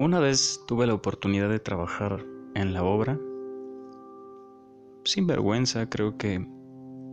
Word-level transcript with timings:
Una 0.00 0.18
vez 0.18 0.64
tuve 0.66 0.86
la 0.86 0.94
oportunidad 0.94 1.50
de 1.50 1.58
trabajar 1.58 2.24
en 2.54 2.72
la 2.72 2.82
obra. 2.82 3.20
Sin 5.04 5.26
vergüenza, 5.26 5.90
creo 5.90 6.16
que 6.16 6.48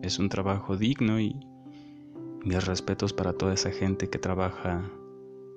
es 0.04 0.20
un 0.20 0.30
trabajo 0.30 0.78
digno 0.78 1.20
y 1.20 1.38
mis 2.46 2.66
respetos 2.66 3.12
para 3.12 3.34
toda 3.34 3.56
esa 3.56 3.72
gente 3.72 4.10
que 4.10 4.20
trabaja 4.20 4.90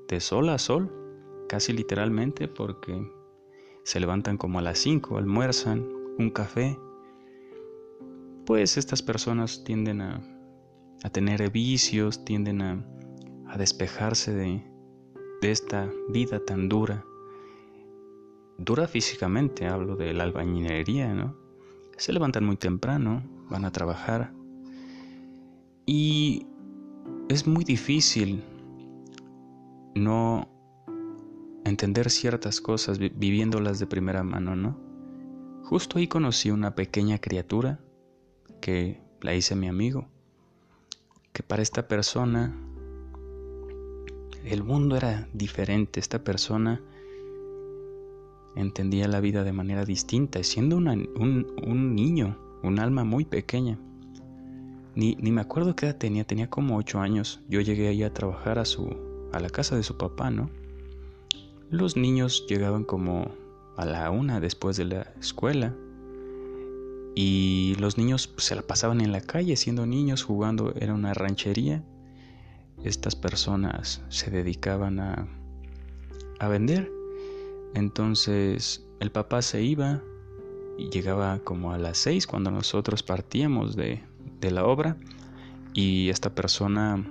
de 0.08 0.18
sol 0.18 0.48
a 0.48 0.58
sol, 0.58 0.92
casi 1.48 1.72
literalmente, 1.72 2.48
porque 2.48 3.00
se 3.84 4.00
levantan 4.00 4.36
como 4.36 4.58
a 4.58 4.62
las 4.62 4.80
5, 4.80 5.16
almuerzan, 5.16 5.86
un 6.18 6.30
café. 6.30 6.76
Pues 8.44 8.76
estas 8.76 9.02
personas 9.02 9.62
tienden 9.62 10.00
a, 10.00 10.20
a 11.04 11.10
tener 11.10 11.48
vicios, 11.52 12.24
tienden 12.24 12.60
a, 12.60 12.84
a 13.46 13.56
despejarse 13.56 14.34
de, 14.34 14.64
de 15.40 15.50
esta 15.52 15.88
vida 16.08 16.44
tan 16.44 16.68
dura. 16.68 17.04
Dura 18.62 18.86
físicamente, 18.86 19.66
hablo 19.66 19.96
de 19.96 20.12
la 20.12 20.24
albañilería, 20.24 21.14
¿no? 21.14 21.34
Se 21.96 22.12
levantan 22.12 22.44
muy 22.44 22.56
temprano, 22.56 23.22
van 23.48 23.64
a 23.64 23.72
trabajar. 23.72 24.34
Y 25.86 26.46
es 27.30 27.46
muy 27.46 27.64
difícil 27.64 28.44
no 29.94 30.46
entender 31.64 32.10
ciertas 32.10 32.60
cosas 32.60 32.98
viviéndolas 32.98 33.78
de 33.78 33.86
primera 33.86 34.22
mano, 34.24 34.54
¿no? 34.54 34.78
Justo 35.64 35.98
ahí 35.98 36.06
conocí 36.06 36.50
una 36.50 36.74
pequeña 36.74 37.16
criatura 37.16 37.80
que 38.60 39.00
la 39.22 39.34
hice 39.34 39.56
mi 39.56 39.68
amigo, 39.68 40.06
que 41.32 41.42
para 41.42 41.62
esta 41.62 41.88
persona 41.88 42.54
el 44.44 44.62
mundo 44.64 44.96
era 44.96 45.28
diferente. 45.32 45.98
Esta 45.98 46.22
persona 46.22 46.82
entendía 48.56 49.08
la 49.08 49.20
vida 49.20 49.44
de 49.44 49.52
manera 49.52 49.84
distinta, 49.84 50.42
siendo 50.42 50.76
un, 50.76 50.88
un, 51.66 51.94
niño, 51.94 52.38
un 52.62 52.78
alma 52.78 53.04
muy 53.04 53.24
pequeña. 53.24 53.78
Ni, 54.94 55.16
ni, 55.16 55.30
me 55.32 55.40
acuerdo 55.40 55.76
qué 55.76 55.86
edad 55.86 55.96
tenía, 55.96 56.24
tenía 56.24 56.50
como 56.50 56.76
ocho 56.76 57.00
años. 57.00 57.40
Yo 57.48 57.60
llegué 57.60 57.88
ahí 57.88 58.02
a 58.02 58.12
trabajar 58.12 58.58
a, 58.58 58.64
su, 58.64 58.96
a 59.32 59.40
la 59.40 59.50
casa 59.50 59.76
de 59.76 59.82
su 59.82 59.96
papá, 59.96 60.30
¿no? 60.30 60.50
Los 61.70 61.96
niños 61.96 62.46
llegaban 62.48 62.84
como 62.84 63.30
a 63.76 63.84
la 63.84 64.10
una 64.10 64.40
después 64.40 64.76
de 64.76 64.84
la 64.86 65.12
escuela. 65.20 65.74
Y 67.14 67.76
los 67.78 67.98
niños 67.98 68.34
se 68.36 68.54
la 68.54 68.62
pasaban 68.62 69.00
en 69.00 69.12
la 69.12 69.20
calle 69.20 69.56
siendo 69.56 69.86
niños, 69.86 70.22
jugando, 70.22 70.74
era 70.76 70.94
una 70.94 71.14
ranchería 71.14 71.84
estas 72.84 73.14
personas 73.14 74.02
se 74.08 74.30
dedicaban 74.30 75.00
a, 75.00 75.28
a 76.38 76.48
vender. 76.48 76.90
Entonces 77.74 78.86
el 79.00 79.10
papá 79.10 79.42
se 79.42 79.62
iba 79.62 80.02
y 80.78 80.88
llegaba 80.90 81.38
como 81.40 81.72
a 81.72 81.78
las 81.78 81.98
seis 81.98 82.26
cuando 82.26 82.50
nosotros 82.50 83.02
partíamos 83.02 83.76
de, 83.76 84.02
de 84.40 84.50
la 84.50 84.64
obra 84.64 84.96
y 85.72 86.08
esta 86.08 86.34
persona 86.34 87.04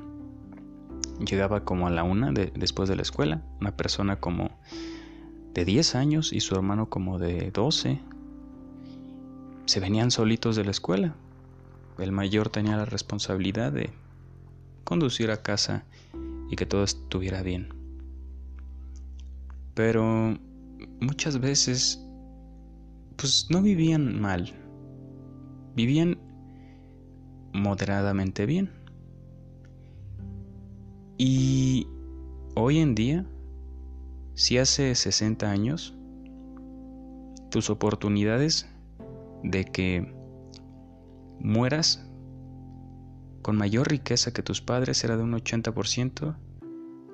llegaba 1.25 1.63
como 1.63 1.87
a 1.87 1.89
la 1.89 2.03
una 2.03 2.31
de, 2.31 2.51
después 2.55 2.89
de 2.89 2.95
la 2.95 3.01
escuela, 3.01 3.43
una 3.59 3.75
persona 3.75 4.19
como 4.19 4.49
de 5.53 5.65
10 5.65 5.95
años 5.95 6.33
y 6.33 6.39
su 6.39 6.55
hermano 6.55 6.89
como 6.89 7.19
de 7.19 7.51
12. 7.51 7.99
Se 9.65 9.79
venían 9.79 10.11
solitos 10.11 10.55
de 10.55 10.65
la 10.65 10.71
escuela. 10.71 11.15
El 11.97 12.11
mayor 12.11 12.49
tenía 12.49 12.77
la 12.77 12.85
responsabilidad 12.85 13.71
de 13.71 13.91
conducir 14.83 15.31
a 15.31 15.41
casa 15.41 15.83
y 16.49 16.55
que 16.55 16.65
todo 16.65 16.83
estuviera 16.83 17.43
bien. 17.43 17.73
Pero 19.73 20.37
muchas 20.99 21.39
veces 21.39 22.03
pues 23.15 23.47
no 23.49 23.61
vivían 23.61 24.19
mal, 24.19 24.53
vivían 25.75 26.17
moderadamente 27.53 28.45
bien. 28.45 28.71
Y 31.17 31.87
hoy 32.55 32.79
en 32.79 32.95
día, 32.95 33.25
si 34.35 34.57
hace 34.57 34.95
60 34.95 35.51
años, 35.51 35.95
tus 37.49 37.69
oportunidades 37.69 38.69
de 39.43 39.65
que 39.65 40.13
mueras 41.39 42.05
con 43.41 43.57
mayor 43.57 43.89
riqueza 43.89 44.31
que 44.31 44.43
tus 44.43 44.61
padres 44.61 45.03
era 45.03 45.17
de 45.17 45.23
un 45.23 45.33
80%, 45.33 46.37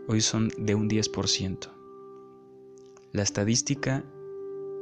hoy 0.08 0.22
son 0.22 0.50
de 0.60 0.76
un 0.76 0.88
10%. 0.88 1.75
La 3.16 3.24
estadística 3.24 4.04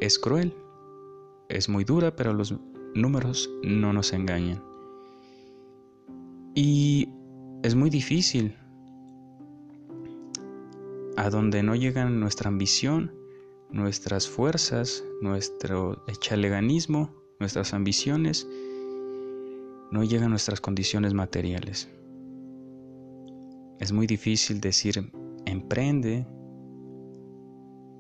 es 0.02 0.18
cruel, 0.18 0.56
es 1.50 1.70
muy 1.70 1.84
dura, 1.84 2.16
pero 2.16 2.34
los 2.34 2.56
números 2.96 3.48
no 3.62 3.94
nos 3.94 4.12
engañan. 4.12 4.60
Y 6.56 7.10
es 7.62 7.76
muy 7.76 7.92
difícil. 7.92 8.58
A 11.16 11.30
donde 11.30 11.62
no 11.62 11.76
llegan 11.76 12.20
nuestra 12.20 12.48
ambición, 12.50 13.14
nuestras 13.70 14.28
fuerzas, 14.28 15.04
nuestro 15.22 16.04
echaleganismo, 16.08 17.14
nuestras 17.40 17.76
ambiciones, 17.76 18.48
no 19.92 20.04
llegan 20.04 20.32
nuestras 20.32 20.60
condiciones 20.60 21.14
materiales. 21.14 21.88
Es 23.80 23.92
muy 23.92 24.08
difícil 24.08 24.60
decir, 24.60 25.12
emprende 25.46 26.26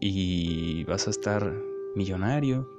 y 0.06 0.84
vas 0.84 1.08
a 1.08 1.12
estar 1.12 1.54
millonario. 1.96 2.70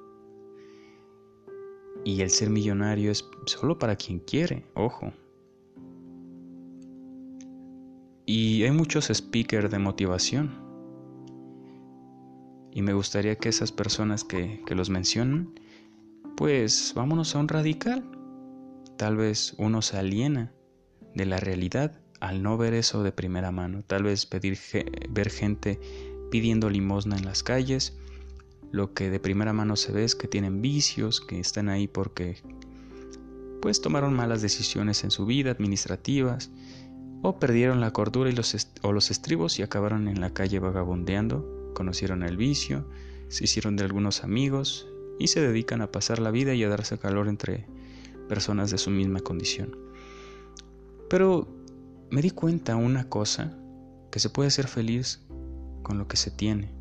Y 2.05 2.21
el 2.21 2.29
ser 2.29 2.51
millonario 2.51 3.11
es 3.11 3.27
solo 3.47 3.79
para 3.79 3.97
quien 3.97 4.19
quiere, 4.19 4.67
ojo. 4.75 5.11
Y 8.27 8.63
hay 8.65 8.73
muchos 8.73 9.07
speakers 9.07 9.71
de 9.71 9.79
motivación. 9.79 10.53
Y 12.73 12.83
me 12.83 12.93
gustaría 12.93 13.37
que 13.37 13.49
esas 13.49 13.73
personas 13.73 14.23
que, 14.23 14.63
que 14.67 14.75
los 14.75 14.91
mencionan, 14.91 15.59
pues 16.37 16.93
vámonos 16.95 17.35
a 17.35 17.39
un 17.39 17.49
radical. 17.49 18.05
Tal 18.99 19.17
vez 19.17 19.55
uno 19.57 19.81
se 19.81 19.97
aliena 19.97 20.53
de 21.15 21.25
la 21.25 21.39
realidad 21.39 22.03
al 22.21 22.43
no 22.43 22.59
ver 22.59 22.75
eso 22.75 23.03
de 23.03 23.13
primera 23.13 23.51
mano. 23.51 23.83
Tal 23.83 24.03
vez 24.03 24.27
pedir, 24.27 24.59
ver 25.09 25.31
gente 25.31 25.81
pidiendo 26.31 26.71
limosna 26.71 27.17
en 27.17 27.25
las 27.25 27.43
calles. 27.43 27.97
Lo 28.73 28.93
que 28.93 29.11
de 29.11 29.21
primera 29.21 29.53
mano 29.53 29.77
se 29.77 29.93
ve 29.93 30.05
es 30.05 30.15
que 30.15 30.29
tienen 30.29 30.63
vicios, 30.63 31.21
que 31.21 31.39
están 31.39 31.69
ahí 31.69 31.87
porque 31.87 32.43
pues 33.61 33.81
tomaron 33.81 34.15
malas 34.15 34.43
decisiones 34.43 35.05
en 35.05 35.11
su 35.11 35.25
vida 35.25 35.51
administrativas 35.51 36.51
o 37.23 37.39
perdieron 37.39 37.81
la 37.81 37.93
cordura 37.93 38.29
y 38.29 38.35
los 38.35 38.55
o 38.83 38.93
los 38.93 39.11
estribos 39.11 39.59
y 39.59 39.63
acabaron 39.63 40.09
en 40.09 40.21
la 40.21 40.35
calle 40.35 40.59
vagabundeando, 40.59 41.73
conocieron 41.75 42.23
el 42.23 42.37
vicio, 42.37 42.85
se 43.29 43.45
hicieron 43.45 43.77
de 43.77 43.85
algunos 43.85 44.23
amigos 44.23 44.87
y 45.19 45.29
se 45.29 45.41
dedican 45.41 45.81
a 45.81 45.91
pasar 45.91 46.19
la 46.19 46.31
vida 46.31 46.53
y 46.53 46.63
a 46.63 46.69
darse 46.69 46.99
calor 46.99 47.29
entre 47.29 47.67
personas 48.29 48.71
de 48.71 48.77
su 48.77 48.91
misma 48.91 49.21
condición. 49.21 49.79
Pero 51.09 51.49
me 52.11 52.21
di 52.21 52.31
cuenta 52.31 52.77
una 52.77 53.09
cosa, 53.09 53.57
que 54.11 54.21
se 54.21 54.31
puede 54.31 54.51
ser 54.51 54.69
feliz 54.69 55.24
con 55.85 55.99
lo 55.99 56.09
que 56.09 56.17
se 56.17 56.33
tiene. 56.33 56.73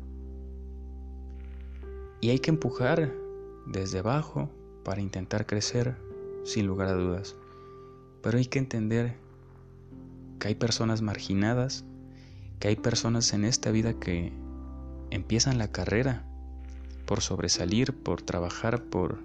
Y 2.20 2.30
hay 2.30 2.40
que 2.40 2.50
empujar 2.50 3.12
desde 3.66 4.00
abajo 4.00 4.50
para 4.82 5.00
intentar 5.00 5.46
crecer, 5.46 5.96
sin 6.44 6.66
lugar 6.66 6.88
a 6.88 6.94
dudas. 6.94 7.36
Pero 8.22 8.38
hay 8.38 8.46
que 8.46 8.58
entender 8.58 9.14
que 10.40 10.48
hay 10.48 10.54
personas 10.56 11.02
marginadas, 11.02 11.84
que 12.58 12.68
hay 12.68 12.76
personas 12.76 13.32
en 13.32 13.44
esta 13.44 13.70
vida 13.70 14.00
que 14.00 14.32
empiezan 15.10 15.58
la 15.58 15.70
carrera 15.70 16.24
por 17.06 17.20
sobresalir, 17.20 17.92
por 17.92 18.22
trabajar, 18.22 18.84
por 18.84 19.18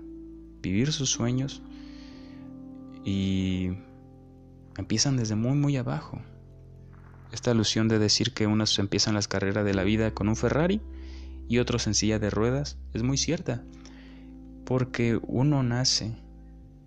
vivir 0.61 0.91
sus 0.91 1.09
sueños 1.09 1.61
y 3.05 3.71
empiezan 4.77 5.17
desde 5.17 5.35
muy 5.35 5.57
muy 5.57 5.77
abajo. 5.77 6.19
Esta 7.31 7.51
alusión 7.51 7.87
de 7.87 7.99
decir 7.99 8.33
que 8.33 8.47
unos 8.47 8.79
empiezan 8.79 9.13
las 9.13 9.27
carreras 9.27 9.65
de 9.65 9.73
la 9.73 9.83
vida 9.83 10.13
con 10.13 10.29
un 10.29 10.35
Ferrari 10.35 10.81
y 11.47 11.59
otros 11.59 11.87
en 11.87 11.93
silla 11.93 12.19
de 12.19 12.29
ruedas 12.29 12.77
es 12.93 13.03
muy 13.03 13.17
cierta, 13.17 13.63
porque 14.65 15.19
uno 15.21 15.61
nace 15.63 16.15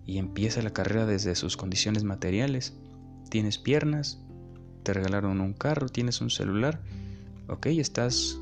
y 0.05 0.17
empieza 0.17 0.61
la 0.61 0.71
carrera 0.71 1.05
desde 1.05 1.35
sus 1.35 1.55
condiciones 1.55 2.03
materiales. 2.03 2.73
Tienes 3.29 3.57
piernas, 3.57 4.19
te 4.83 4.93
regalaron 4.93 5.39
un 5.39 5.53
carro, 5.53 5.87
tienes 5.87 6.19
un 6.19 6.29
celular, 6.29 6.81
ok, 7.47 7.67
estás 7.67 8.37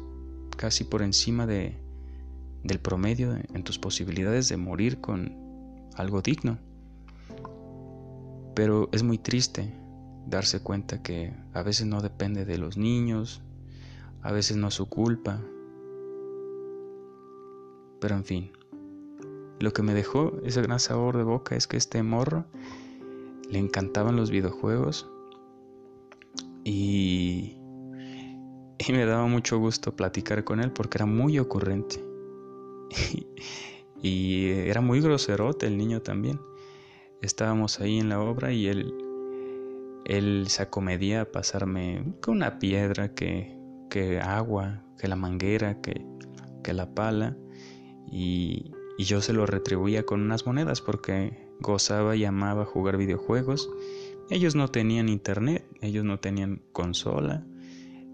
casi 0.57 0.83
por 0.83 1.03
encima 1.03 1.45
de, 1.45 1.77
del 2.63 2.79
promedio 2.79 3.35
en 3.53 3.63
tus 3.63 3.77
posibilidades 3.77 4.49
de 4.49 4.57
morir 4.57 5.01
con 5.01 5.35
algo 5.95 6.21
digno. 6.21 6.57
Pero 8.55 8.89
es 8.91 9.03
muy 9.03 9.17
triste 9.17 9.71
darse 10.27 10.61
cuenta 10.61 11.01
que 11.01 11.33
a 11.53 11.63
veces 11.63 11.87
no 11.87 12.01
depende 12.01 12.45
de 12.45 12.57
los 12.57 12.77
niños, 12.77 13.41
a 14.21 14.31
veces 14.31 14.57
no 14.57 14.67
es 14.67 14.73
su 14.75 14.87
culpa, 14.87 15.41
Pero 18.01 18.15
en 18.15 18.25
fin, 18.25 18.51
lo 19.59 19.71
que 19.71 19.83
me 19.83 19.93
dejó 19.93 20.33
ese 20.43 20.63
gran 20.63 20.79
sabor 20.79 21.17
de 21.17 21.23
boca 21.23 21.55
es 21.55 21.67
que 21.67 21.77
este 21.77 22.01
morro 22.01 22.45
le 23.47 23.59
encantaban 23.59 24.15
los 24.15 24.31
videojuegos 24.31 25.07
y, 26.63 27.57
y 28.79 28.91
me 28.91 29.05
daba 29.05 29.27
mucho 29.27 29.59
gusto 29.59 29.95
platicar 29.95 30.43
con 30.43 30.61
él 30.61 30.71
porque 30.71 30.97
era 30.97 31.05
muy 31.05 31.37
ocurrente. 31.37 32.03
y 34.01 34.47
era 34.49 34.81
muy 34.81 34.99
groserote 34.99 35.67
el 35.67 35.77
niño 35.77 36.01
también. 36.01 36.41
Estábamos 37.21 37.79
ahí 37.79 37.99
en 37.99 38.09
la 38.09 38.19
obra 38.19 38.51
y 38.51 38.65
él, 38.65 38.95
él 40.11 40.47
se 40.49 40.63
acomedía 40.63 41.21
a 41.21 41.31
pasarme 41.31 42.03
con 42.21 42.35
una 42.35 42.59
piedra, 42.59 43.13
que, 43.13 43.57
que 43.89 44.19
agua, 44.19 44.83
que 44.97 45.07
la 45.07 45.15
manguera, 45.15 45.79
que, 45.79 46.05
que 46.63 46.73
la 46.73 46.93
pala. 46.93 47.37
Y, 48.11 48.73
y 48.97 49.05
yo 49.05 49.21
se 49.21 49.31
lo 49.31 49.45
retribuía 49.45 50.03
con 50.03 50.21
unas 50.21 50.45
monedas 50.45 50.81
porque 50.81 51.47
gozaba 51.61 52.17
y 52.17 52.25
amaba 52.25 52.65
jugar 52.65 52.97
videojuegos. 52.97 53.69
Ellos 54.29 54.53
no 54.53 54.67
tenían 54.67 55.07
internet, 55.07 55.65
ellos 55.79 56.03
no 56.03 56.19
tenían 56.19 56.61
consola, 56.73 57.45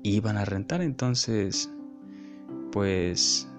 iban 0.04 0.38
a 0.38 0.46
rentar, 0.46 0.84
entonces 0.84 1.72
pues 2.72 3.52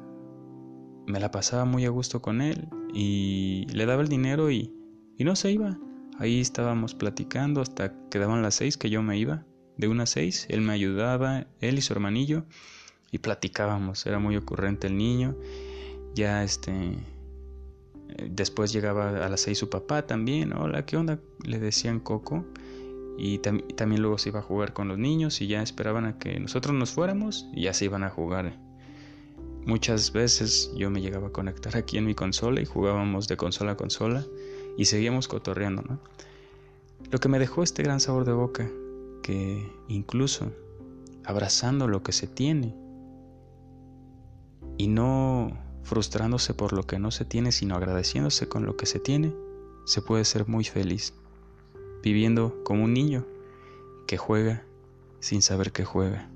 me 1.09 1.19
la 1.19 1.33
pasaba 1.33 1.65
muy 1.65 1.87
a 1.87 1.91
gusto 1.91 2.23
con 2.23 2.41
él 2.41 2.69
y 2.95 3.67
le 3.73 3.85
daba 3.85 4.03
el 4.03 4.09
dinero 4.09 4.49
y, 4.53 4.73
y 5.17 5.25
no 5.25 5.35
se 5.35 5.51
iba. 5.51 5.77
Ahí 6.19 6.41
estábamos 6.41 6.95
platicando 6.95 7.61
hasta 7.61 7.93
que 8.11 8.19
daban 8.19 8.43
las 8.43 8.57
seis 8.57 8.77
que 8.77 8.91
yo 8.91 9.03
me 9.03 9.19
iba. 9.19 9.45
De 9.77 9.87
unas 9.87 10.11
seis, 10.11 10.47
él 10.51 10.61
me 10.61 10.73
ayudaba, 10.73 11.47
él 11.61 11.79
y 11.79 11.81
su 11.81 11.93
hermanillo, 11.93 12.45
y 13.13 13.19
platicábamos. 13.19 14.05
Era 14.07 14.19
muy 14.19 14.37
ocurrente 14.37 14.89
el 14.89 14.97
niño. 14.97 15.37
Ya 16.15 16.43
este 16.43 16.97
Después 18.31 18.73
llegaba 18.73 19.25
a 19.25 19.29
las 19.29 19.43
seis 19.43 19.59
su 19.59 19.69
papá 19.69 20.07
también, 20.07 20.53
hola, 20.53 20.85
¿qué 20.87 20.97
onda? 20.97 21.21
Le 21.45 21.59
decían 21.59 22.01
Coco. 22.01 22.45
Y 23.21 23.39
también 23.39 24.01
luego 24.01 24.17
se 24.17 24.29
iba 24.29 24.39
a 24.39 24.43
jugar 24.43 24.73
con 24.73 24.87
los 24.87 24.97
niños 24.97 25.41
y 25.41 25.49
ya 25.49 25.61
esperaban 25.61 26.05
a 26.05 26.19
que 26.19 26.39
nosotros 26.39 26.75
nos 26.75 26.93
fuéramos 26.93 27.49
y 27.53 27.63
ya 27.63 27.75
se 27.75 27.87
iban 27.87 28.05
a 28.05 28.11
jugar. 28.11 28.57
Muchas 29.67 30.13
veces 30.13 30.73
yo 30.77 30.89
me 30.89 31.01
llegaba 31.01 31.29
a 31.29 31.33
conectar 31.33 31.77
aquí 31.77 31.99
en 31.99 32.07
mi 32.07 32.15
consola 32.15 32.61
y 32.61 32.65
jugábamos 32.65 33.27
de 33.27 33.37
consola 33.37 33.73
a 33.73 33.77
consola 33.77 34.25
y 34.79 34.85
seguíamos 34.85 35.27
cotorreando, 35.27 35.83
¿no? 35.83 35.99
Lo 37.11 37.19
que 37.19 37.29
me 37.29 37.41
dejó 37.41 37.65
este 37.65 37.83
gran 37.83 37.99
sabor 37.99 38.25
de 38.25 38.33
boca, 38.33 38.71
que 39.23 39.71
incluso 39.89 40.53
abrazando 41.25 41.89
lo 41.89 42.03
que 42.05 42.13
se 42.13 42.29
tiene 42.29 42.75
y 44.79 44.87
no 44.87 45.51
frustrándose 45.83 46.55
por 46.55 46.73
lo 46.73 46.85
que 46.85 47.01
no 47.01 47.11
se 47.11 47.25
tiene, 47.25 47.51
sino 47.51 47.75
agradeciéndose 47.75 48.49
con 48.49 48.67
lo 48.67 48.77
que 48.77 48.87
se 48.87 49.01
tiene, 49.01 49.35
se 49.85 50.01
puede 50.01 50.25
ser 50.25 50.47
muy 50.47 50.63
feliz, 50.65 51.13
viviendo 52.03 52.63
como 52.63 52.85
un 52.85 52.95
niño 52.95 53.27
que 54.07 54.17
juega 54.17 54.65
sin 55.19 55.43
saber 55.43 55.73
que 55.73 55.85
juega. 55.85 56.31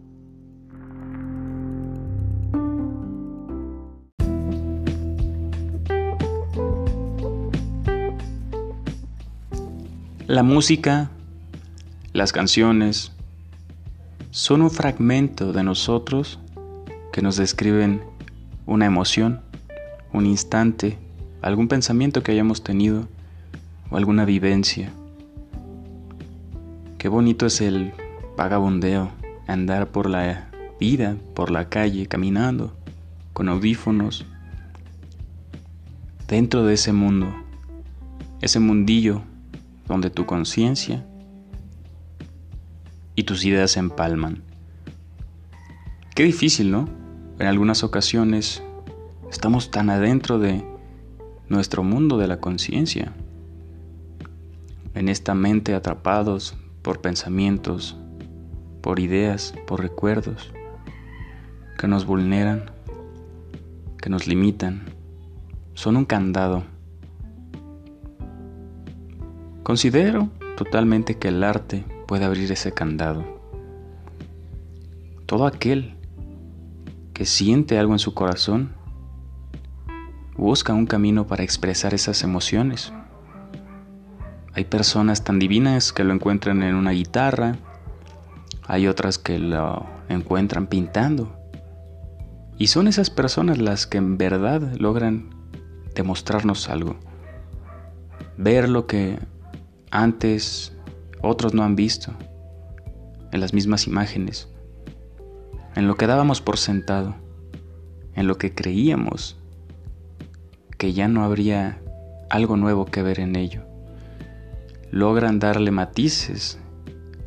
La 10.32 10.42
música, 10.42 11.10
las 12.14 12.32
canciones, 12.32 13.12
son 14.30 14.62
un 14.62 14.70
fragmento 14.70 15.52
de 15.52 15.62
nosotros 15.62 16.38
que 17.12 17.20
nos 17.20 17.36
describen 17.36 18.00
una 18.64 18.86
emoción, 18.86 19.42
un 20.10 20.24
instante, 20.24 20.96
algún 21.42 21.68
pensamiento 21.68 22.22
que 22.22 22.32
hayamos 22.32 22.64
tenido 22.64 23.08
o 23.90 23.98
alguna 23.98 24.24
vivencia. 24.24 24.90
Qué 26.96 27.08
bonito 27.08 27.44
es 27.44 27.60
el 27.60 27.92
vagabundeo, 28.34 29.10
andar 29.46 29.88
por 29.88 30.08
la 30.08 30.48
vida, 30.80 31.14
por 31.34 31.50
la 31.50 31.68
calle, 31.68 32.06
caminando, 32.06 32.74
con 33.34 33.50
audífonos, 33.50 34.24
dentro 36.26 36.64
de 36.64 36.72
ese 36.72 36.94
mundo, 36.94 37.34
ese 38.40 38.60
mundillo 38.60 39.24
donde 39.86 40.10
tu 40.10 40.26
conciencia 40.26 41.06
y 43.14 43.24
tus 43.24 43.44
ideas 43.44 43.72
se 43.72 43.80
empalman. 43.80 44.42
Qué 46.14 46.24
difícil, 46.24 46.70
¿no? 46.70 46.88
En 47.38 47.46
algunas 47.46 47.84
ocasiones 47.84 48.62
estamos 49.30 49.70
tan 49.70 49.90
adentro 49.90 50.38
de 50.38 50.64
nuestro 51.48 51.82
mundo 51.82 52.18
de 52.18 52.26
la 52.26 52.38
conciencia, 52.38 53.12
en 54.94 55.08
esta 55.08 55.34
mente 55.34 55.74
atrapados 55.74 56.56
por 56.82 57.00
pensamientos, 57.00 57.96
por 58.82 59.00
ideas, 59.00 59.54
por 59.66 59.80
recuerdos 59.80 60.52
que 61.78 61.88
nos 61.88 62.06
vulneran, 62.06 62.70
que 64.00 64.10
nos 64.10 64.26
limitan, 64.26 64.84
son 65.74 65.96
un 65.96 66.04
candado. 66.04 66.64
Considero 69.62 70.28
totalmente 70.56 71.18
que 71.18 71.28
el 71.28 71.44
arte 71.44 71.84
puede 72.08 72.24
abrir 72.24 72.50
ese 72.50 72.72
candado. 72.72 73.24
Todo 75.26 75.46
aquel 75.46 75.94
que 77.14 77.24
siente 77.26 77.78
algo 77.78 77.92
en 77.92 78.00
su 78.00 78.12
corazón, 78.12 78.74
busca 80.36 80.72
un 80.72 80.86
camino 80.86 81.28
para 81.28 81.44
expresar 81.44 81.94
esas 81.94 82.24
emociones. 82.24 82.92
Hay 84.54 84.64
personas 84.64 85.22
tan 85.22 85.38
divinas 85.38 85.92
que 85.92 86.02
lo 86.02 86.12
encuentran 86.12 86.62
en 86.64 86.74
una 86.74 86.90
guitarra, 86.90 87.56
hay 88.66 88.88
otras 88.88 89.18
que 89.18 89.38
lo 89.38 89.86
encuentran 90.08 90.66
pintando. 90.66 91.36
Y 92.58 92.66
son 92.66 92.88
esas 92.88 93.10
personas 93.10 93.58
las 93.58 93.86
que 93.86 93.98
en 93.98 94.18
verdad 94.18 94.74
logran 94.76 95.30
demostrarnos 95.94 96.68
algo. 96.68 96.96
Ver 98.36 98.68
lo 98.68 98.86
que 98.86 99.18
antes 99.92 100.72
otros 101.20 101.54
no 101.54 101.62
han 101.62 101.76
visto 101.76 102.12
en 103.30 103.40
las 103.40 103.54
mismas 103.54 103.86
imágenes 103.86 104.48
en 105.74 105.86
lo 105.86 105.96
que 105.96 106.06
dábamos 106.06 106.40
por 106.40 106.58
sentado, 106.58 107.14
en 108.14 108.26
lo 108.26 108.36
que 108.36 108.54
creíamos 108.54 109.38
que 110.78 110.92
ya 110.92 111.08
no 111.08 111.24
habría 111.24 111.80
algo 112.28 112.56
nuevo 112.56 112.86
que 112.86 113.02
ver 113.02 113.20
en 113.20 113.36
ello. 113.36 113.62
Logran 114.90 115.38
darle 115.38 115.70
matices, 115.70 116.58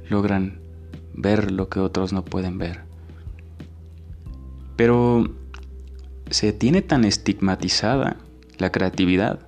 logran 0.10 0.60
ver 1.14 1.52
lo 1.52 1.70
que 1.70 1.80
otros 1.80 2.14
no 2.14 2.24
pueden 2.24 2.58
ver. 2.58 2.82
Pero 4.76 5.30
se 6.30 6.54
tiene 6.54 6.82
tan 6.82 7.06
estigmatizada 7.06 8.18
la 8.58 8.72
creatividad. 8.72 9.48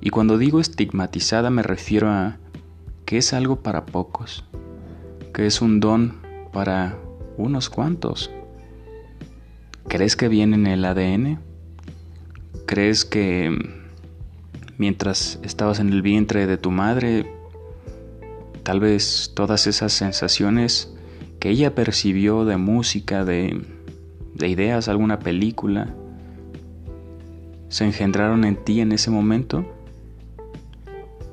Y 0.00 0.10
cuando 0.10 0.38
digo 0.38 0.60
estigmatizada 0.60 1.50
me 1.50 1.62
refiero 1.62 2.10
a 2.10 2.38
que 3.04 3.18
es 3.18 3.32
algo 3.32 3.56
para 3.56 3.86
pocos, 3.86 4.44
que 5.32 5.46
es 5.46 5.62
un 5.62 5.80
don 5.80 6.20
para 6.52 6.98
unos 7.36 7.70
cuantos. 7.70 8.30
¿Crees 9.88 10.16
que 10.16 10.28
viene 10.28 10.56
en 10.56 10.66
el 10.66 10.84
ADN? 10.84 11.38
¿Crees 12.66 13.04
que 13.04 13.56
mientras 14.78 15.38
estabas 15.42 15.78
en 15.78 15.90
el 15.90 16.02
vientre 16.02 16.46
de 16.46 16.58
tu 16.58 16.70
madre, 16.70 17.32
tal 18.64 18.80
vez 18.80 19.32
todas 19.34 19.66
esas 19.66 19.92
sensaciones 19.92 20.92
que 21.38 21.50
ella 21.50 21.74
percibió 21.74 22.44
de 22.44 22.56
música, 22.56 23.24
de, 23.24 23.64
de 24.34 24.48
ideas, 24.48 24.88
alguna 24.88 25.20
película, 25.20 25.94
se 27.68 27.84
engendraron 27.84 28.44
en 28.44 28.56
ti 28.56 28.80
en 28.80 28.92
ese 28.92 29.10
momento? 29.10 29.75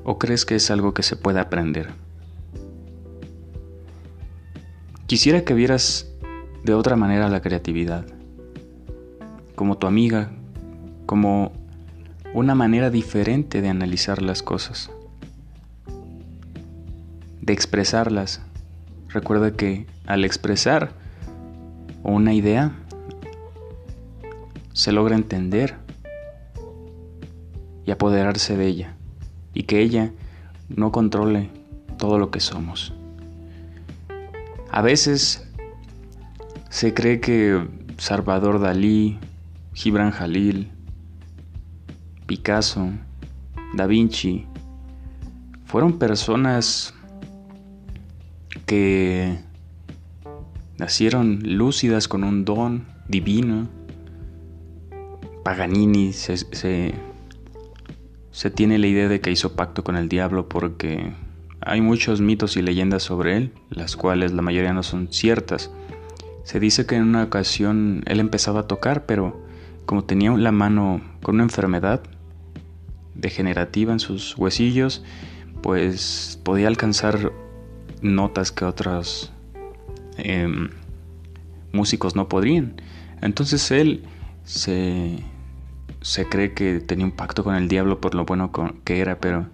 ¿O 0.04 0.18
crees 0.18 0.44
que 0.44 0.56
es 0.56 0.70
algo 0.70 0.94
que 0.94 1.02
se 1.02 1.16
puede 1.16 1.40
aprender? 1.40 1.88
Quisiera 5.06 5.44
que 5.44 5.54
vieras 5.54 6.10
de 6.62 6.74
otra 6.74 6.96
manera 6.96 7.28
la 7.28 7.42
creatividad, 7.42 8.06
como 9.54 9.78
tu 9.78 9.86
amiga, 9.86 10.30
como 11.06 11.52
una 12.32 12.54
manera 12.54 12.90
diferente 12.90 13.62
de 13.62 13.68
analizar 13.68 14.22
las 14.22 14.42
cosas, 14.42 14.90
de 17.40 17.52
expresarlas. 17.52 18.40
Recuerda 19.08 19.52
que 19.52 19.86
al 20.06 20.24
expresar 20.24 20.92
una 22.02 22.34
idea, 22.34 22.72
se 24.74 24.92
logra 24.92 25.14
entender 25.14 25.76
y 27.86 27.90
apoderarse 27.90 28.56
de 28.56 28.66
ella, 28.66 28.96
y 29.54 29.62
que 29.62 29.80
ella 29.80 30.12
no 30.68 30.92
controle 30.92 31.50
todo 31.98 32.18
lo 32.18 32.30
que 32.30 32.40
somos. 32.40 32.92
A 34.70 34.82
veces 34.82 35.48
se 36.68 36.92
cree 36.92 37.20
que 37.20 37.66
Salvador 37.96 38.60
Dalí, 38.60 39.18
Gibran 39.72 40.10
Jalil, 40.10 40.70
Picasso, 42.26 42.90
Da 43.74 43.86
Vinci, 43.86 44.46
fueron 45.64 45.98
personas 45.98 46.94
que 48.66 49.38
nacieron 50.78 51.40
lúcidas 51.42 52.08
con 52.08 52.24
un 52.24 52.44
don 52.44 52.86
divino. 53.08 53.68
Paganini 55.44 56.12
se, 56.12 56.36
se, 56.38 56.94
tiene 58.50 58.78
la 58.78 58.88
idea 58.88 59.08
de 59.08 59.20
que 59.20 59.30
hizo 59.30 59.54
pacto 59.54 59.84
con 59.84 59.96
el 59.96 60.08
diablo 60.08 60.48
porque 60.48 61.12
hay 61.60 61.80
muchos 61.80 62.20
mitos 62.20 62.56
y 62.56 62.62
leyendas 62.62 63.02
sobre 63.02 63.36
él, 63.36 63.52
las 63.70 63.96
cuales 63.96 64.32
la 64.32 64.42
mayoría 64.42 64.72
no 64.72 64.82
son 64.82 65.12
ciertas. 65.12 65.70
Se 66.42 66.60
dice 66.60 66.84
que 66.84 66.96
en 66.96 67.04
una 67.04 67.22
ocasión 67.22 68.02
él 68.06 68.20
empezaba 68.20 68.60
a 68.60 68.66
tocar, 68.66 69.06
pero 69.06 69.40
como 69.86 70.04
tenía 70.04 70.30
la 70.32 70.52
mano 70.52 71.00
con 71.22 71.36
una 71.36 71.44
enfermedad 71.44 72.02
degenerativa 73.14 73.92
en 73.92 74.00
sus 74.00 74.36
huesillos, 74.36 75.04
pues 75.62 76.38
podía 76.42 76.68
alcanzar 76.68 77.32
notas 78.02 78.52
que 78.52 78.64
otros 78.64 79.32
em, 80.18 80.70
músicos 81.72 82.16
no 82.16 82.28
podrían. 82.28 82.80
Entonces 83.22 83.70
él 83.70 84.02
se, 84.44 85.24
se 86.04 86.28
cree 86.28 86.52
que 86.52 86.80
tenía 86.80 87.06
un 87.06 87.12
pacto 87.12 87.42
con 87.42 87.54
el 87.54 87.66
diablo 87.66 87.98
por 87.98 88.14
lo 88.14 88.26
bueno 88.26 88.52
que 88.84 89.00
era, 89.00 89.18
pero 89.20 89.46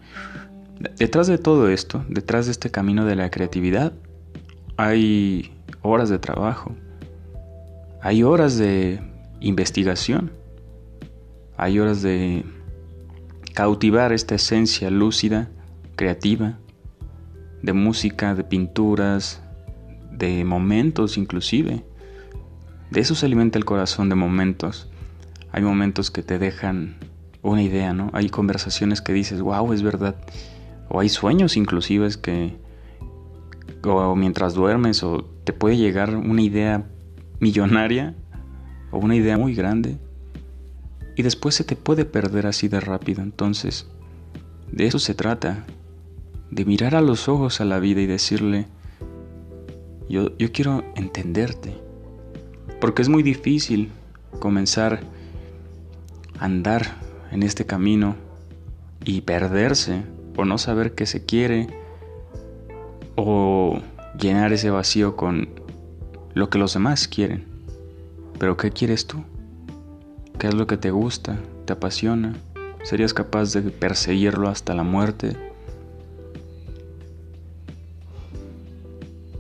detrás 0.99 1.29
de 1.29 1.39
todo 1.39 1.69
esto, 1.69 2.05
detrás 2.09 2.47
de 2.47 2.53
este 2.53 2.73
camino 2.73 3.05
de 3.05 3.15
la 3.15 3.31
creatividad, 3.31 3.93
hay 4.77 5.53
horas 5.83 6.09
de 6.09 6.19
trabajo, 6.19 6.75
hay 8.03 8.25
horas 8.25 8.59
de 8.59 9.01
investigación, 9.39 10.33
hay 11.57 11.79
horas 11.79 12.03
de 12.03 12.45
cautivar 13.55 14.13
esta 14.13 14.35
esencia 14.35 14.91
lúcida, 14.91 15.51
creativa, 15.95 16.59
de 17.63 17.73
música, 17.75 18.35
de 18.35 18.43
pinturas, 18.43 19.41
de 20.11 20.45
momentos 20.45 21.17
inclusive. 21.17 21.85
De 22.91 22.99
eso 22.99 23.15
se 23.15 23.27
alimenta 23.27 23.57
el 23.57 23.65
corazón, 23.65 24.09
de 24.09 24.17
momentos. 24.17 24.90
Hay 25.53 25.63
momentos 25.63 26.11
que 26.11 26.23
te 26.23 26.39
dejan 26.39 26.97
una 27.43 27.63
idea, 27.63 27.93
¿no? 27.93 28.11
Hay 28.13 28.29
conversaciones 28.29 29.01
que 29.01 29.13
dices, 29.13 29.41
wow, 29.41 29.73
es 29.73 29.83
verdad. 29.83 30.17
O 30.89 31.01
hay 31.01 31.09
sueños 31.09 31.57
inclusive 31.57 32.09
que, 32.21 32.57
o 33.85 34.15
mientras 34.15 34.55
duermes, 34.55 35.03
o 35.03 35.25
te 35.45 35.53
puede 35.53 35.77
llegar 35.77 36.17
una 36.17 36.43
idea 36.43 36.85
millonaria 37.41 38.15
o 38.91 38.99
una 38.99 39.17
idea 39.17 39.39
muy 39.39 39.55
grande. 39.55 39.99
Y 41.17 41.23
después 41.23 41.55
se 41.55 41.65
te 41.65 41.77
puede 41.77 42.05
perder 42.05 42.47
así 42.47 42.69
de 42.69 42.81
rápido. 42.81 43.23
Entonces, 43.23 43.89
de 44.71 44.87
eso 44.87 44.99
se 44.99 45.15
trata. 45.15 45.67
De 46.51 46.65
mirar 46.65 46.97
a 46.97 47.01
los 47.01 47.29
ojos 47.29 47.61
a 47.61 47.65
la 47.65 47.79
vida 47.79 48.01
y 48.01 48.07
decirle, 48.07 48.67
yo, 50.09 50.37
yo 50.37 50.51
quiero 50.53 50.85
entenderte. 50.97 51.77
Porque 52.81 53.03
es 53.03 53.09
muy 53.09 53.23
difícil 53.23 53.91
comenzar 54.41 55.01
andar 56.41 56.97
en 57.31 57.43
este 57.43 57.67
camino 57.67 58.17
y 59.05 59.21
perderse 59.21 60.03
o 60.37 60.45
no 60.45 60.59
saber 60.59 60.95
qué 60.95 61.07
se 61.07 61.25
quiere 61.25 61.69
o 63.15 63.79
llenar 64.19 64.53
ese 64.53 64.71
vacío 64.71 65.17
con 65.17 65.51
lo 66.35 66.49
que 66.51 66.59
los 66.59 66.75
demás 66.75 67.07
quieren. 67.07 67.45
Pero 68.39 68.57
¿qué 68.57 68.71
quieres 68.71 69.07
tú? 69.07 69.23
¿Qué 70.39 70.49
es 70.49 70.55
lo 70.55 70.67
que 70.67 70.79
te 70.79 70.91
gusta? 70.91 71.39
¿Te 71.67 71.75
apasiona? 71.75 72.35
¿Serías 72.83 73.13
capaz 73.13 73.53
de 73.53 73.61
perseguirlo 73.61 74.49
hasta 74.49 74.75
la 74.75 74.83
muerte? 74.83 75.37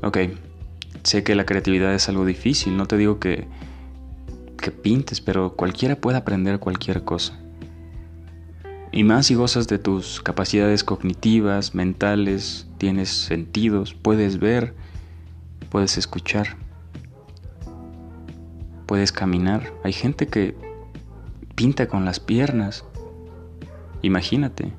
Ok, 0.02 0.18
sé 1.02 1.24
que 1.24 1.34
la 1.34 1.46
creatividad 1.46 1.94
es 1.94 2.08
algo 2.10 2.26
difícil, 2.26 2.76
no 2.76 2.86
te 2.86 2.98
digo 2.98 3.18
que, 3.18 3.46
que 4.60 4.70
pintes, 4.70 5.20
pero 5.20 5.54
cualquiera 5.54 5.96
puede 5.96 6.18
aprender 6.18 6.58
cualquier 6.58 7.04
cosa. 7.04 7.38
Y 8.92 9.04
más 9.04 9.26
si 9.26 9.34
gozas 9.34 9.68
de 9.68 9.78
tus 9.78 10.20
capacidades 10.20 10.82
cognitivas, 10.82 11.74
mentales, 11.74 12.66
tienes 12.78 13.08
sentidos, 13.08 13.94
puedes 13.94 14.38
ver, 14.38 14.74
puedes 15.68 15.96
escuchar, 15.96 16.56
puedes 18.86 19.12
caminar. 19.12 19.72
Hay 19.84 19.92
gente 19.92 20.26
que 20.26 20.56
pinta 21.54 21.86
con 21.86 22.04
las 22.04 22.18
piernas. 22.18 22.84
Imagínate. 24.02 24.72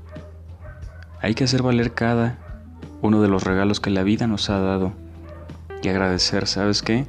Hay 1.21 1.33
que 1.33 1.45
hacer 1.45 1.61
valer 1.61 1.93
cada 1.93 2.37
uno 3.01 3.21
de 3.21 3.27
los 3.27 3.43
regalos 3.43 3.79
que 3.79 3.89
la 3.89 4.03
vida 4.03 4.27
nos 4.27 4.49
ha 4.49 4.59
dado 4.59 4.93
y 5.81 5.87
agradecer, 5.87 6.47
¿sabes 6.47 6.81
qué? 6.81 7.05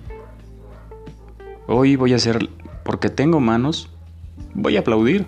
Hoy 1.67 1.97
voy 1.97 2.13
a 2.13 2.17
hacer, 2.17 2.49
porque 2.85 3.09
tengo 3.09 3.41
manos, 3.41 3.91
voy 4.55 4.77
a 4.77 4.81
aplaudir. 4.81 5.27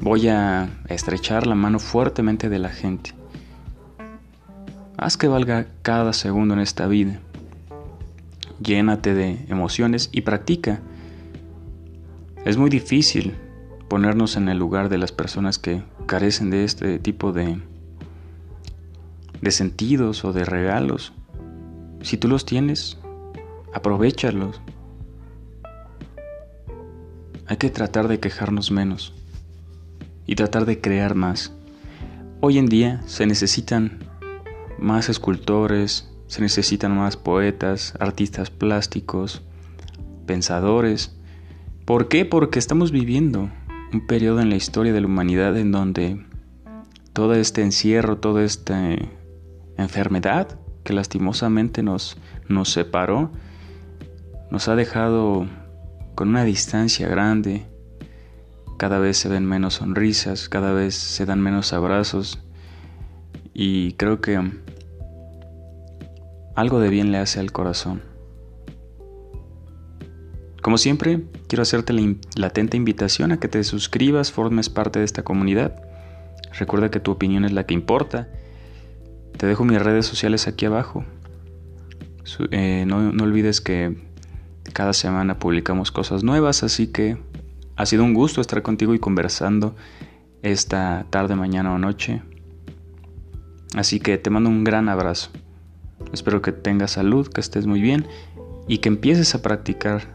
Voy 0.00 0.28
a 0.28 0.68
estrechar 0.88 1.46
la 1.46 1.54
mano 1.54 1.78
fuertemente 1.78 2.48
de 2.48 2.58
la 2.58 2.68
gente. 2.68 3.12
Haz 4.98 5.16
que 5.16 5.28
valga 5.28 5.66
cada 5.82 6.12
segundo 6.12 6.54
en 6.54 6.60
esta 6.60 6.86
vida. 6.86 7.20
Llénate 8.62 9.14
de 9.14 9.44
emociones 9.48 10.08
y 10.12 10.22
practica. 10.22 10.80
Es 12.44 12.56
muy 12.56 12.70
difícil 12.70 13.34
ponernos 13.88 14.36
en 14.36 14.48
el 14.48 14.58
lugar 14.58 14.88
de 14.88 14.98
las 14.98 15.12
personas 15.12 15.58
que 15.58 15.82
carecen 16.06 16.50
de 16.50 16.64
este 16.64 16.98
tipo 16.98 17.32
de, 17.32 17.60
de 19.40 19.50
sentidos 19.50 20.24
o 20.24 20.32
de 20.32 20.44
regalos. 20.44 21.12
Si 22.02 22.16
tú 22.16 22.28
los 22.28 22.44
tienes, 22.44 22.98
aprovechalos. 23.74 24.60
Hay 27.48 27.58
que 27.58 27.70
tratar 27.70 28.08
de 28.08 28.18
quejarnos 28.18 28.72
menos 28.72 29.14
y 30.26 30.34
tratar 30.34 30.66
de 30.66 30.80
crear 30.80 31.14
más. 31.14 31.52
Hoy 32.40 32.58
en 32.58 32.66
día 32.66 33.02
se 33.06 33.24
necesitan 33.24 34.00
más 34.80 35.08
escultores, 35.08 36.10
se 36.26 36.40
necesitan 36.40 36.96
más 36.96 37.16
poetas, 37.16 37.94
artistas 38.00 38.50
plásticos, 38.50 39.42
pensadores. 40.26 41.16
¿Por 41.84 42.08
qué? 42.08 42.24
Porque 42.24 42.58
estamos 42.58 42.90
viviendo 42.90 43.48
un 43.92 44.06
periodo 44.08 44.40
en 44.40 44.50
la 44.50 44.56
historia 44.56 44.92
de 44.92 45.00
la 45.00 45.06
humanidad 45.06 45.56
en 45.56 45.70
donde 45.70 46.26
todo 47.12 47.34
este 47.34 47.62
encierro, 47.62 48.18
toda 48.18 48.42
esta 48.42 48.96
enfermedad 49.78 50.58
que 50.82 50.92
lastimosamente 50.94 51.84
nos, 51.84 52.16
nos 52.48 52.72
separó, 52.72 53.30
nos 54.50 54.66
ha 54.66 54.74
dejado 54.74 55.46
con 56.16 56.30
una 56.30 56.44
distancia 56.44 57.06
grande, 57.08 57.66
cada 58.78 58.98
vez 58.98 59.18
se 59.18 59.28
ven 59.28 59.44
menos 59.44 59.74
sonrisas, 59.74 60.48
cada 60.48 60.72
vez 60.72 60.94
se 60.94 61.26
dan 61.26 61.40
menos 61.40 61.74
abrazos 61.74 62.40
y 63.52 63.92
creo 63.92 64.20
que 64.22 64.40
algo 66.56 66.80
de 66.80 66.88
bien 66.88 67.12
le 67.12 67.18
hace 67.18 67.38
al 67.38 67.52
corazón. 67.52 68.02
Como 70.62 70.78
siempre, 70.78 71.22
quiero 71.48 71.62
hacerte 71.62 71.92
la, 71.92 72.46
atenta 72.46 72.78
invitación 72.78 73.30
a 73.30 73.38
que 73.38 73.48
te 73.48 73.62
suscribas, 73.62 74.32
formes 74.32 74.70
parte 74.70 74.98
de 74.98 75.04
esta 75.04 75.22
comunidad. 75.22 75.82
Recuerda 76.58 76.90
que 76.90 76.98
tu 76.98 77.12
opinión 77.12 77.44
es 77.44 77.52
la 77.52 77.66
que 77.66 77.74
importa. 77.74 78.28
Te 79.36 79.46
dejo 79.46 79.64
mis 79.64 79.82
redes 79.82 80.06
sociales 80.06 80.48
aquí 80.48 80.64
abajo. 80.64 81.04
Eh, 82.50 82.84
no, 82.86 83.12
no 83.12 83.24
olvides 83.24 83.60
que 83.60 84.05
cada 84.76 84.92
semana 84.92 85.38
publicamos 85.38 85.90
cosas 85.90 86.22
nuevas, 86.22 86.62
así 86.62 86.88
que 86.88 87.16
ha 87.76 87.86
sido 87.86 88.04
un 88.04 88.12
gusto 88.12 88.42
estar 88.42 88.60
contigo 88.60 88.92
y 88.92 88.98
conversando 88.98 89.74
esta 90.42 91.06
tarde, 91.08 91.34
mañana 91.34 91.72
o 91.72 91.78
noche. 91.78 92.20
Así 93.74 94.00
que 94.00 94.18
te 94.18 94.28
mando 94.28 94.50
un 94.50 94.64
gran 94.64 94.90
abrazo. 94.90 95.30
Espero 96.12 96.42
que 96.42 96.52
tengas 96.52 96.90
salud, 96.90 97.26
que 97.26 97.40
estés 97.40 97.66
muy 97.66 97.80
bien 97.80 98.06
y 98.68 98.78
que 98.78 98.90
empieces 98.90 99.34
a 99.34 99.40
practicar. 99.40 100.14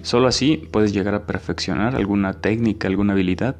Solo 0.00 0.26
así 0.26 0.66
puedes 0.72 0.94
llegar 0.94 1.14
a 1.14 1.26
perfeccionar 1.26 1.94
alguna 1.94 2.40
técnica, 2.40 2.88
alguna 2.88 3.12
habilidad, 3.12 3.54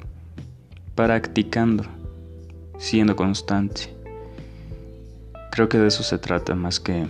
practicando, 0.95 1.83
siendo 2.79 3.15
constante. 3.15 3.95
Creo 5.51 5.69
que 5.69 5.77
de 5.77 5.89
eso 5.89 6.01
se 6.01 6.17
trata 6.17 6.55
más 6.55 6.79
que, 6.79 7.05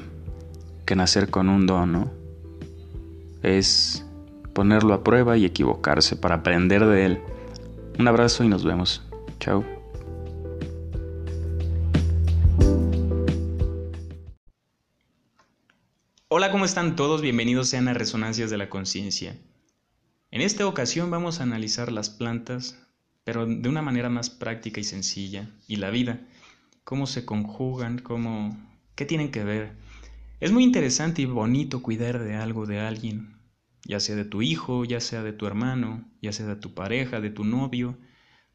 que 0.94 0.98
nacer 0.98 1.32
con 1.32 1.50
un 1.50 1.66
don, 1.66 1.92
¿no? 1.92 2.12
Es 3.42 4.06
ponerlo 4.54 4.94
a 4.94 5.04
prueba 5.04 5.36
y 5.38 5.44
equivocarse 5.44 6.16
para 6.16 6.36
aprender 6.36 6.86
de 6.86 7.06
él. 7.08 7.22
Un 7.98 8.08
abrazo 8.08 8.44
y 8.44 8.48
nos 8.48 8.64
vemos. 8.64 9.02
Chao. 9.40 9.66
Hola, 16.28 16.52
¿cómo 16.52 16.64
están 16.64 16.96
todos? 16.96 17.24
Bienvenidos 17.24 17.70
sean 17.70 17.88
a 17.88 17.96
Resonancias 17.96 18.52
de 18.52 18.58
la 18.58 18.70
Conciencia. 18.70 19.36
En 20.30 20.42
esta 20.42 20.68
ocasión 20.68 21.10
vamos 21.10 21.40
a 21.40 21.44
analizar 21.44 21.92
las 21.92 22.12
plantas, 22.12 22.78
pero 23.24 23.48
de 23.48 23.68
una 23.68 23.82
manera 23.82 24.10
más 24.10 24.30
práctica 24.30 24.80
y 24.80 24.84
sencilla, 24.84 25.50
y 25.68 25.78
la 25.78 25.90
vida, 25.90 26.22
cómo 26.84 27.08
se 27.08 27.26
conjugan, 27.26 27.98
cómo, 27.98 28.56
qué 28.94 29.06
tienen 29.06 29.32
que 29.32 29.44
ver. 29.44 29.83
Es 30.44 30.52
muy 30.52 30.66
interesante 30.66 31.22
y 31.22 31.26
bonito 31.26 31.82
cuidar 31.82 32.22
de 32.22 32.36
algo 32.36 32.66
de 32.66 32.82
alguien, 32.82 33.38
ya 33.86 34.02
sea 34.02 34.18
de 34.18 34.26
tu 34.26 34.42
hijo, 34.42 34.84
ya 34.84 35.00
sea 35.00 35.24
de 35.24 35.32
tu 35.32 35.48
hermano, 35.48 36.04
ya 36.22 36.34
sea 36.34 36.46
de 36.46 36.58
tu 36.58 36.74
pareja, 36.74 37.22
de 37.22 37.30
tu 37.30 37.46
novio, 37.46 37.98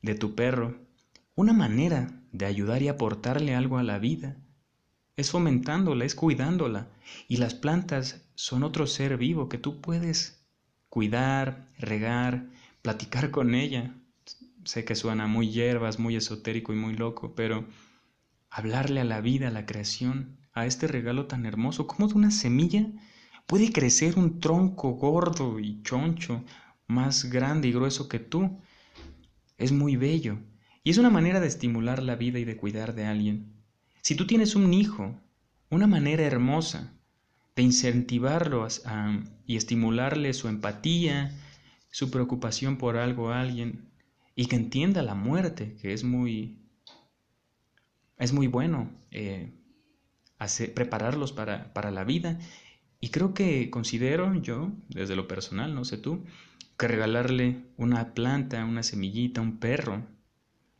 de 0.03 0.15
tu 0.15 0.35
perro. 0.35 0.87
Una 1.35 1.55
manera 1.55 2.21
de 2.31 2.45
ayudar 2.45 2.83
y 2.83 2.89
aportarle 2.89 3.55
algo 3.55 3.79
a 3.79 3.83
la 3.83 3.99
vida 3.99 4.37
es 5.17 5.31
fomentándola, 5.31 6.05
es 6.05 6.15
cuidándola. 6.15 6.91
Y 7.27 7.39
las 7.39 7.55
plantas 7.55 8.29
son 8.35 8.65
otro 8.65 8.87
ser 8.87 9.17
vivo 9.17 9.49
que 9.49 9.57
tú 9.57 9.81
puedes 9.81 10.47
cuidar, 10.91 11.71
regar, 11.79 12.51
platicar 12.83 13.31
con 13.31 13.55
ella. 13.55 13.95
Sé 14.65 14.85
que 14.85 14.95
suena 14.95 15.27
muy 15.27 15.51
hierbas, 15.51 15.99
muy 15.99 16.17
esotérico 16.17 16.75
y 16.75 16.77
muy 16.77 16.97
loco, 16.97 17.35
pero 17.35 17.65
hablarle 18.51 19.01
a 19.01 19.05
la 19.05 19.23
vida, 19.23 19.49
a 19.49 19.53
la 19.53 19.65
creación, 19.65 20.37
a 20.61 20.67
este 20.67 20.87
regalo 20.87 21.27
tan 21.27 21.47
hermoso, 21.47 21.87
como 21.87 22.09
de 22.09 22.15
una 22.15 22.31
semilla 22.31 22.87
puede 23.47 23.73
crecer 23.73 24.19
un 24.19 24.41
tronco 24.41 24.93
gordo 24.93 25.59
y 25.59 25.83
choncho, 25.83 26.45
más 26.87 27.27
grande 27.31 27.69
y 27.69 27.73
grueso 27.73 28.09
que 28.09 28.19
tú. 28.19 28.59
Es 29.57 29.73
muy 29.73 29.97
bello 29.97 30.39
y 30.85 30.91
es 30.91 30.99
una 30.99 31.11
manera 31.11 31.41
de 31.41 31.49
estimular 31.49 32.03
la 32.03 32.17
vida 32.17 32.39
y 32.39 32.45
de 32.45 32.57
cuidar 32.57 32.95
de 32.95 33.07
alguien. 33.07 33.53
Si 34.03 34.15
tú 34.15 34.27
tienes 34.27 34.55
un 34.55 34.73
hijo, 34.73 35.21
una 35.71 35.87
manera 35.87 36.23
hermosa 36.23 36.95
de 37.57 37.63
incentivarlo 37.63 38.67
y 39.47 39.57
estimularle 39.57 40.33
su 40.33 40.49
empatía, 40.49 41.37
su 41.91 42.11
preocupación 42.11 42.79
por 42.79 42.97
algo 42.97 43.31
a 43.31 43.41
alguien 43.41 43.91
y 44.35 44.47
que 44.47 44.57
entienda 44.57 45.03
la 45.03 45.15
muerte, 45.15 45.77
que 45.83 45.93
es 45.93 46.05
muy, 46.05 46.63
es 48.17 48.33
muy 48.33 48.47
bueno 48.47 48.91
eh, 49.11 49.58
prepararlos 50.75 51.33
para, 51.33 51.73
para 51.73 51.91
la 51.91 52.05
vida. 52.05 52.39
Y 53.01 53.11
creo 53.11 53.35
que 53.35 53.71
considero 53.71 54.35
yo, 54.35 54.73
desde 54.89 55.17
lo 55.17 55.29
personal, 55.29 55.75
no 55.75 55.85
sé 55.85 55.99
tú, 55.99 56.25
que 56.79 56.89
regalarle 56.89 57.65
una 57.77 58.15
planta, 58.15 58.65
una 58.65 58.83
semillita, 58.83 59.41
un 59.41 59.59
perro, 59.59 60.07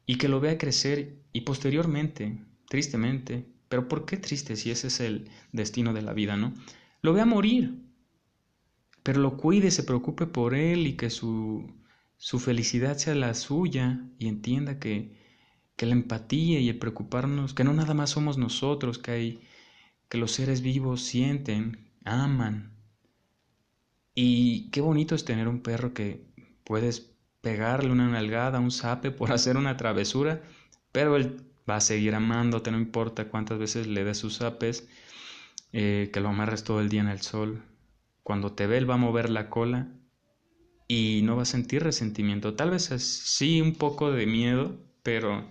y 0.07 0.17
que 0.17 0.29
lo 0.29 0.41
vea 0.41 0.59
crecer 0.59 1.19
y 1.33 1.43
posteriormente, 1.43 2.39
tristemente, 2.69 3.47
pero 3.69 3.89
¿por 3.89 4.07
qué 4.07 4.17
triste 4.17 4.57
si 4.57 4.71
ese 4.71 4.87
es 4.87 5.01
el 5.01 5.29
destino 5.53 5.93
de 5.93 6.03
la 6.03 6.15
vida, 6.15 6.37
no? 6.37 6.55
Lo 7.03 7.13
vea 7.13 7.27
morir, 7.27 7.83
pero 9.03 9.21
lo 9.21 9.37
cuide, 9.37 9.71
se 9.71 9.83
preocupe 9.83 10.27
por 10.27 10.55
él 10.55 10.87
y 10.87 10.95
que 10.95 11.11
su, 11.11 11.71
su 12.17 12.39
felicidad 12.39 12.97
sea 12.97 13.15
la 13.15 13.35
suya 13.35 14.01
y 14.19 14.29
entienda 14.29 14.79
que, 14.79 15.17
que 15.77 15.87
la 15.87 15.93
empatía 15.93 16.61
y 16.61 16.69
el 16.69 16.79
preocuparnos, 16.79 17.55
que 17.55 17.65
no 17.65 17.73
nada 17.75 17.95
más 17.95 18.11
somos 18.11 18.39
nosotros, 18.39 18.99
que 18.99 19.11
hay, 19.11 19.41
que 20.09 20.19
los 20.19 20.33
seres 20.33 20.63
vivos 20.63 21.03
sienten, 21.03 21.91
aman, 22.05 22.79
y 24.21 24.69
qué 24.71 24.81
bonito 24.81 25.15
es 25.15 25.25
tener 25.25 25.47
un 25.47 25.63
perro 25.63 25.95
que 25.95 26.27
puedes 26.65 27.13
pegarle 27.41 27.93
una 27.93 28.09
nalgada, 28.09 28.59
un 28.59 28.73
zape 28.73 29.13
por 29.13 29.31
hacer 29.33 29.57
una 29.57 29.77
travesura, 29.77 30.43
pero 30.91 31.15
él 31.15 31.45
va 31.71 31.77
a 31.77 31.81
seguir 31.81 32.17
amándote, 32.17 32.73
no 32.73 32.79
importa 32.79 33.29
cuántas 33.29 33.61
veces 33.61 33.87
le 33.87 34.03
des 34.03 34.19
sus 34.19 34.39
zapes, 34.39 34.89
eh, 35.73 36.11
que 36.13 36.21
lo 36.21 36.31
amarres 36.31 36.65
todo 36.65 36.81
el 36.81 36.89
día 36.89 37.01
en 37.03 37.09
el 37.09 37.21
sol. 37.21 37.63
Cuando 38.25 38.55
te 38.55 38.67
ve, 38.67 38.79
él 38.79 38.91
va 38.91 38.95
a 38.95 38.97
mover 38.97 39.31
la 39.31 39.49
cola 39.51 39.87
y 40.89 41.21
no 41.23 41.37
va 41.37 41.43
a 41.43 41.45
sentir 41.45 41.85
resentimiento. 41.85 42.55
Tal 42.55 42.71
vez 42.71 42.87
sí 42.87 43.61
un 43.61 43.75
poco 43.75 44.11
de 44.11 44.27
miedo, 44.27 44.81
pero, 45.05 45.49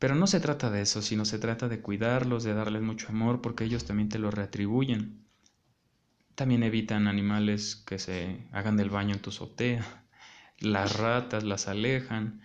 pero 0.00 0.14
no 0.14 0.26
se 0.26 0.40
trata 0.40 0.70
de 0.70 0.80
eso, 0.80 1.02
sino 1.02 1.26
se 1.26 1.38
trata 1.38 1.68
de 1.68 1.82
cuidarlos, 1.82 2.42
de 2.42 2.54
darles 2.54 2.80
mucho 2.80 3.08
amor, 3.10 3.42
porque 3.42 3.64
ellos 3.64 3.84
también 3.84 4.08
te 4.08 4.18
lo 4.18 4.30
retribuyen. 4.30 5.26
También 6.34 6.62
evitan 6.62 7.06
animales 7.06 7.76
que 7.76 7.98
se 7.98 8.48
hagan 8.50 8.78
del 8.78 8.88
baño 8.88 9.14
en 9.14 9.20
tu 9.20 9.28
azotea. 9.28 9.84
Las 10.58 10.96
ratas 10.96 11.44
las 11.44 11.68
alejan. 11.68 12.40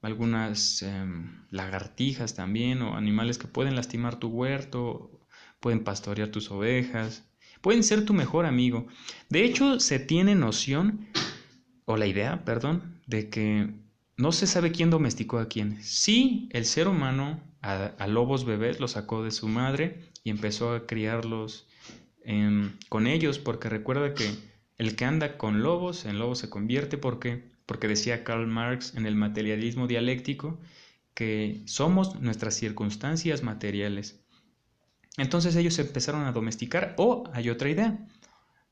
Algunas 0.00 0.82
em, 0.82 1.44
lagartijas 1.50 2.36
también 2.36 2.82
o 2.82 2.96
animales 2.96 3.36
que 3.36 3.48
pueden 3.48 3.74
lastimar 3.74 4.20
tu 4.20 4.28
huerto, 4.28 5.26
pueden 5.58 5.82
pastorear 5.82 6.28
tus 6.28 6.52
ovejas, 6.52 7.24
pueden 7.60 7.82
ser 7.82 8.04
tu 8.04 8.14
mejor 8.14 8.46
amigo. 8.46 8.86
De 9.28 9.42
hecho, 9.42 9.80
se 9.80 9.98
tiene 9.98 10.36
noción, 10.36 11.08
o 11.84 11.96
la 11.96 12.06
idea, 12.06 12.44
perdón, 12.44 13.00
de 13.08 13.28
que 13.28 13.81
no 14.22 14.30
se 14.30 14.46
sabe 14.46 14.70
quién 14.70 14.88
domesticó 14.88 15.40
a 15.40 15.48
quién. 15.48 15.82
Sí, 15.82 16.48
el 16.52 16.64
ser 16.64 16.86
humano 16.86 17.40
a, 17.60 18.06
lobos 18.06 18.44
bebés 18.44 18.78
los 18.78 18.92
sacó 18.92 19.24
de 19.24 19.32
su 19.32 19.48
madre 19.48 19.98
y 20.22 20.30
empezó 20.30 20.72
a 20.72 20.86
criarlos 20.86 21.66
con 22.88 23.08
ellos, 23.08 23.40
porque 23.40 23.68
recuerda 23.68 24.14
que 24.14 24.30
el 24.78 24.94
que 24.94 25.06
anda 25.06 25.36
con 25.36 25.64
lobos, 25.64 26.04
en 26.04 26.20
lobo 26.20 26.36
se 26.36 26.48
convierte, 26.48 26.98
porque 26.98 27.50
porque 27.66 27.88
decía 27.88 28.22
Karl 28.22 28.46
Marx 28.46 28.94
en 28.94 29.06
el 29.06 29.16
materialismo 29.16 29.88
dialéctico 29.88 30.60
que 31.14 31.62
somos 31.64 32.20
nuestras 32.20 32.54
circunstancias 32.54 33.42
materiales. 33.42 34.20
Entonces 35.16 35.56
ellos 35.56 35.76
empezaron 35.80 36.26
a 36.26 36.32
domesticar, 36.32 36.94
o 36.96 37.24
hay 37.32 37.50
otra 37.50 37.70
idea, 37.70 38.06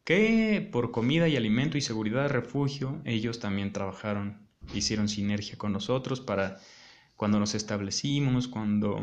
que 0.04 0.68
por 0.70 0.92
comida 0.92 1.26
y 1.26 1.36
alimento 1.36 1.76
y 1.76 1.80
seguridad 1.80 2.22
de 2.22 2.28
refugio, 2.28 3.02
ellos 3.04 3.40
también 3.40 3.72
trabajaron, 3.72 4.48
hicieron 4.74 5.08
sinergia 5.08 5.56
con 5.56 5.72
nosotros 5.72 6.20
para 6.20 6.60
cuando 7.16 7.38
nos 7.38 7.54
establecimos, 7.54 8.48
cuando 8.48 9.02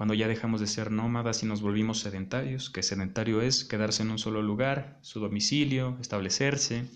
cuando 0.00 0.14
ya 0.14 0.28
dejamos 0.28 0.62
de 0.62 0.66
ser 0.66 0.90
nómadas 0.90 1.42
y 1.42 1.46
nos 1.46 1.60
volvimos 1.60 2.00
sedentarios, 2.00 2.70
que 2.70 2.82
sedentario 2.82 3.42
es 3.42 3.66
quedarse 3.66 4.02
en 4.02 4.10
un 4.10 4.18
solo 4.18 4.40
lugar, 4.40 4.98
su 5.02 5.20
domicilio, 5.20 5.98
establecerse, 6.00 6.86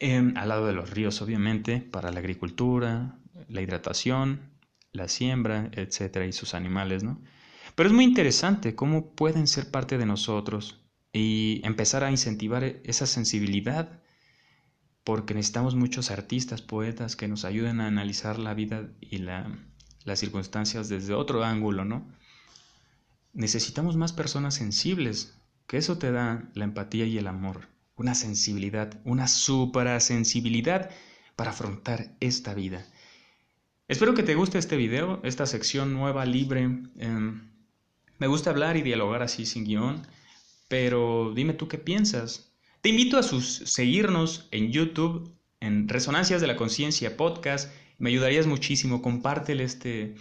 al 0.00 0.48
lado 0.48 0.66
de 0.66 0.72
los 0.72 0.88
ríos 0.88 1.20
obviamente, 1.20 1.80
para 1.80 2.10
la 2.10 2.20
agricultura, 2.20 3.18
la 3.50 3.60
hidratación, 3.60 4.40
la 4.92 5.08
siembra, 5.08 5.68
etcétera, 5.72 6.24
y 6.24 6.32
sus 6.32 6.54
animales, 6.54 7.04
¿no? 7.04 7.20
Pero 7.74 7.90
es 7.90 7.94
muy 7.94 8.04
interesante 8.04 8.74
cómo 8.74 9.14
pueden 9.14 9.46
ser 9.46 9.70
parte 9.70 9.98
de 9.98 10.06
nosotros 10.06 10.80
y 11.12 11.60
empezar 11.64 12.02
a 12.02 12.10
incentivar 12.10 12.64
esa 12.64 13.04
sensibilidad, 13.06 14.00
porque 15.04 15.34
necesitamos 15.34 15.74
muchos 15.74 16.10
artistas, 16.10 16.62
poetas 16.62 17.14
que 17.14 17.28
nos 17.28 17.44
ayuden 17.44 17.80
a 17.80 17.86
analizar 17.86 18.38
la 18.38 18.54
vida 18.54 18.88
y 19.00 19.18
la, 19.18 19.46
las 20.04 20.18
circunstancias 20.18 20.88
desde 20.88 21.14
otro 21.14 21.44
ángulo, 21.44 21.84
¿no? 21.84 22.06
Necesitamos 23.34 23.96
más 23.96 24.12
personas 24.12 24.54
sensibles, 24.54 25.34
que 25.66 25.76
eso 25.76 25.98
te 25.98 26.10
da 26.10 26.50
la 26.54 26.64
empatía 26.64 27.04
y 27.04 27.18
el 27.18 27.26
amor, 27.26 27.68
una 27.96 28.14
sensibilidad, 28.14 29.00
una 29.04 29.28
sensibilidad 29.28 30.90
para 31.36 31.50
afrontar 31.50 32.16
esta 32.20 32.54
vida. 32.54 32.86
Espero 33.88 34.14
que 34.14 34.22
te 34.22 34.34
guste 34.34 34.56
este 34.56 34.76
video, 34.76 35.20
esta 35.24 35.46
sección 35.46 35.92
nueva, 35.92 36.24
libre. 36.24 36.62
Em, 36.96 37.50
me 38.18 38.26
gusta 38.26 38.50
hablar 38.50 38.78
y 38.78 38.82
dialogar 38.82 39.22
así 39.22 39.44
sin 39.44 39.64
guion, 39.64 40.06
pero 40.68 41.32
dime 41.34 41.52
tú 41.52 41.68
qué 41.68 41.76
piensas. 41.76 42.53
Te 42.84 42.90
invito 42.90 43.16
a 43.16 43.22
seguirnos 43.22 44.46
en 44.50 44.70
YouTube, 44.70 45.34
en 45.58 45.88
Resonancias 45.88 46.42
de 46.42 46.46
la 46.46 46.56
Conciencia 46.56 47.16
Podcast, 47.16 47.72
me 47.96 48.10
ayudarías 48.10 48.46
muchísimo. 48.46 49.00
Compártele 49.00 49.64
este 49.64 50.16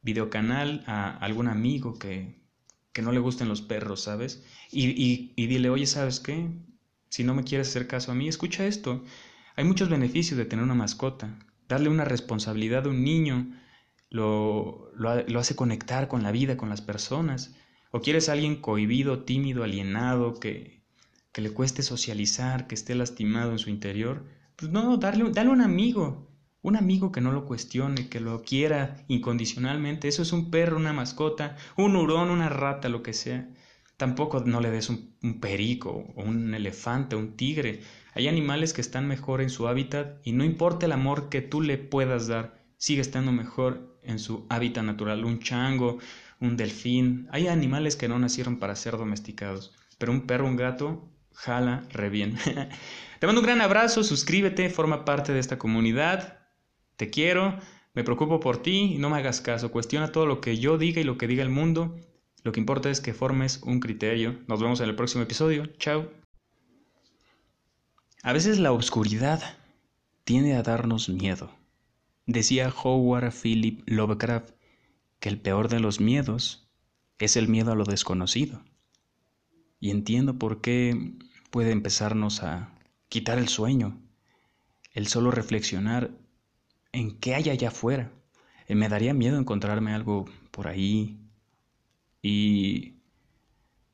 videocanal 0.00 0.84
a 0.86 1.18
algún 1.18 1.48
amigo 1.48 1.98
que, 1.98 2.40
que 2.94 3.02
no 3.02 3.12
le 3.12 3.20
gusten 3.20 3.46
los 3.46 3.60
perros, 3.60 4.00
¿sabes? 4.00 4.42
Y 4.72 5.34
dile, 5.36 5.68
oye, 5.68 5.84
¿sabes 5.84 6.18
qué? 6.18 6.48
Si 7.10 7.24
no 7.24 7.34
me 7.34 7.44
quieres 7.44 7.68
hacer 7.68 7.86
caso 7.86 8.10
a 8.10 8.14
mí, 8.14 8.26
escucha 8.26 8.64
esto. 8.64 9.04
Hay 9.56 9.64
muchos 9.64 9.90
beneficios 9.90 10.38
de 10.38 10.46
tener 10.46 10.64
una 10.64 10.74
mascota. 10.74 11.38
Darle 11.68 11.90
una 11.90 12.06
responsabilidad 12.06 12.86
a 12.86 12.88
un 12.88 13.04
niño 13.04 13.54
lo, 14.08 14.90
lo, 14.94 15.26
lo, 15.26 15.40
hace 15.40 15.56
conectar 15.56 16.08
con 16.08 16.22
la 16.22 16.32
vida, 16.32 16.56
con 16.56 16.70
las 16.70 16.80
personas. 16.80 17.54
O 17.90 18.00
quieres 18.00 18.30
a 18.30 18.32
alguien 18.32 18.62
cohibido, 18.62 19.24
tímido, 19.24 19.62
alienado, 19.62 20.40
que, 20.40 20.77
que 21.32 21.42
le 21.42 21.50
cueste 21.50 21.82
socializar, 21.82 22.66
que 22.66 22.74
esté 22.74 22.94
lastimado 22.94 23.52
en 23.52 23.58
su 23.58 23.70
interior. 23.70 24.24
Pues 24.56 24.70
no, 24.72 24.96
darle, 24.96 25.30
dale 25.30 25.50
un 25.50 25.60
amigo. 25.60 26.28
Un 26.60 26.76
amigo 26.76 27.12
que 27.12 27.20
no 27.20 27.30
lo 27.30 27.46
cuestione, 27.46 28.08
que 28.08 28.20
lo 28.20 28.42
quiera 28.42 29.04
incondicionalmente, 29.06 30.08
eso 30.08 30.22
es 30.22 30.32
un 30.32 30.50
perro, 30.50 30.76
una 30.76 30.92
mascota, 30.92 31.56
un 31.76 31.94
hurón, 31.94 32.30
una 32.30 32.48
rata, 32.48 32.88
lo 32.88 33.02
que 33.02 33.12
sea. 33.12 33.48
Tampoco 33.96 34.40
no 34.40 34.60
le 34.60 34.70
des 34.70 34.90
un, 34.90 35.40
perico 35.40 35.90
o 36.16 36.22
un 36.22 36.54
elefante 36.54 37.14
un 37.14 37.36
tigre. 37.36 37.80
Hay 38.14 38.26
animales 38.26 38.72
que 38.72 38.80
están 38.80 39.06
mejor 39.06 39.40
en 39.40 39.50
su 39.50 39.68
hábitat 39.68 40.20
y 40.24 40.32
no 40.32 40.44
importa 40.44 40.86
el 40.86 40.92
amor 40.92 41.28
que 41.28 41.42
tú 41.42 41.60
le 41.60 41.78
puedas 41.78 42.26
dar, 42.26 42.60
sigue 42.76 43.00
estando 43.00 43.32
mejor 43.32 43.98
en 44.02 44.18
su 44.18 44.46
hábitat 44.48 44.84
natural. 44.84 45.24
Un 45.24 45.40
chango, 45.40 45.98
un 46.40 46.56
delfín. 46.56 47.28
Hay 47.30 47.46
animales 47.46 47.96
que 47.96 48.08
no 48.08 48.18
nacieron 48.18 48.58
para 48.58 48.76
ser 48.76 48.96
domesticados, 48.96 49.74
pero 49.98 50.12
un 50.12 50.26
perro, 50.26 50.46
un 50.46 50.56
gato 50.56 51.08
jala 51.38 51.84
re 51.90 52.10
bien. 52.10 52.36
Te 53.20 53.26
mando 53.26 53.40
un 53.40 53.46
gran 53.46 53.60
abrazo, 53.60 54.02
suscríbete, 54.02 54.70
forma 54.70 55.04
parte 55.04 55.32
de 55.32 55.38
esta 55.38 55.58
comunidad. 55.58 56.40
Te 56.96 57.10
quiero, 57.10 57.58
me 57.94 58.02
preocupo 58.02 58.40
por 58.40 58.60
ti 58.60 58.94
y 58.94 58.98
no 58.98 59.08
me 59.08 59.18
hagas 59.18 59.40
caso. 59.40 59.70
Cuestiona 59.70 60.10
todo 60.10 60.26
lo 60.26 60.40
que 60.40 60.58
yo 60.58 60.78
diga 60.78 61.00
y 61.00 61.04
lo 61.04 61.16
que 61.16 61.28
diga 61.28 61.44
el 61.44 61.50
mundo. 61.50 61.96
Lo 62.42 62.52
que 62.52 62.60
importa 62.60 62.90
es 62.90 63.00
que 63.00 63.14
formes 63.14 63.60
un 63.62 63.78
criterio. 63.78 64.38
Nos 64.48 64.60
vemos 64.60 64.80
en 64.80 64.88
el 64.88 64.96
próximo 64.96 65.22
episodio. 65.22 65.66
Chao. 65.78 66.10
A 68.22 68.32
veces 68.32 68.58
la 68.58 68.72
oscuridad 68.72 69.40
tiende 70.24 70.54
a 70.54 70.62
darnos 70.62 71.08
miedo. 71.08 71.52
Decía 72.26 72.72
Howard 72.82 73.32
Philip 73.32 73.82
Lovecraft 73.86 74.50
que 75.20 75.28
el 75.28 75.40
peor 75.40 75.68
de 75.68 75.80
los 75.80 76.00
miedos 76.00 76.68
es 77.18 77.36
el 77.36 77.48
miedo 77.48 77.72
a 77.72 77.76
lo 77.76 77.84
desconocido. 77.84 78.62
Y 79.80 79.90
entiendo 79.90 80.38
por 80.38 80.60
qué 80.60 81.16
puede 81.50 81.72
empezarnos 81.72 82.42
a 82.42 82.72
quitar 83.08 83.38
el 83.38 83.48
sueño, 83.48 84.00
el 84.92 85.06
solo 85.06 85.30
reflexionar 85.30 86.10
en 86.92 87.18
qué 87.18 87.34
hay 87.34 87.50
allá 87.50 87.68
afuera. 87.68 88.12
Eh, 88.66 88.74
me 88.74 88.88
daría 88.88 89.14
miedo 89.14 89.38
encontrarme 89.38 89.94
algo 89.94 90.26
por 90.50 90.68
ahí 90.68 91.18
y 92.22 92.96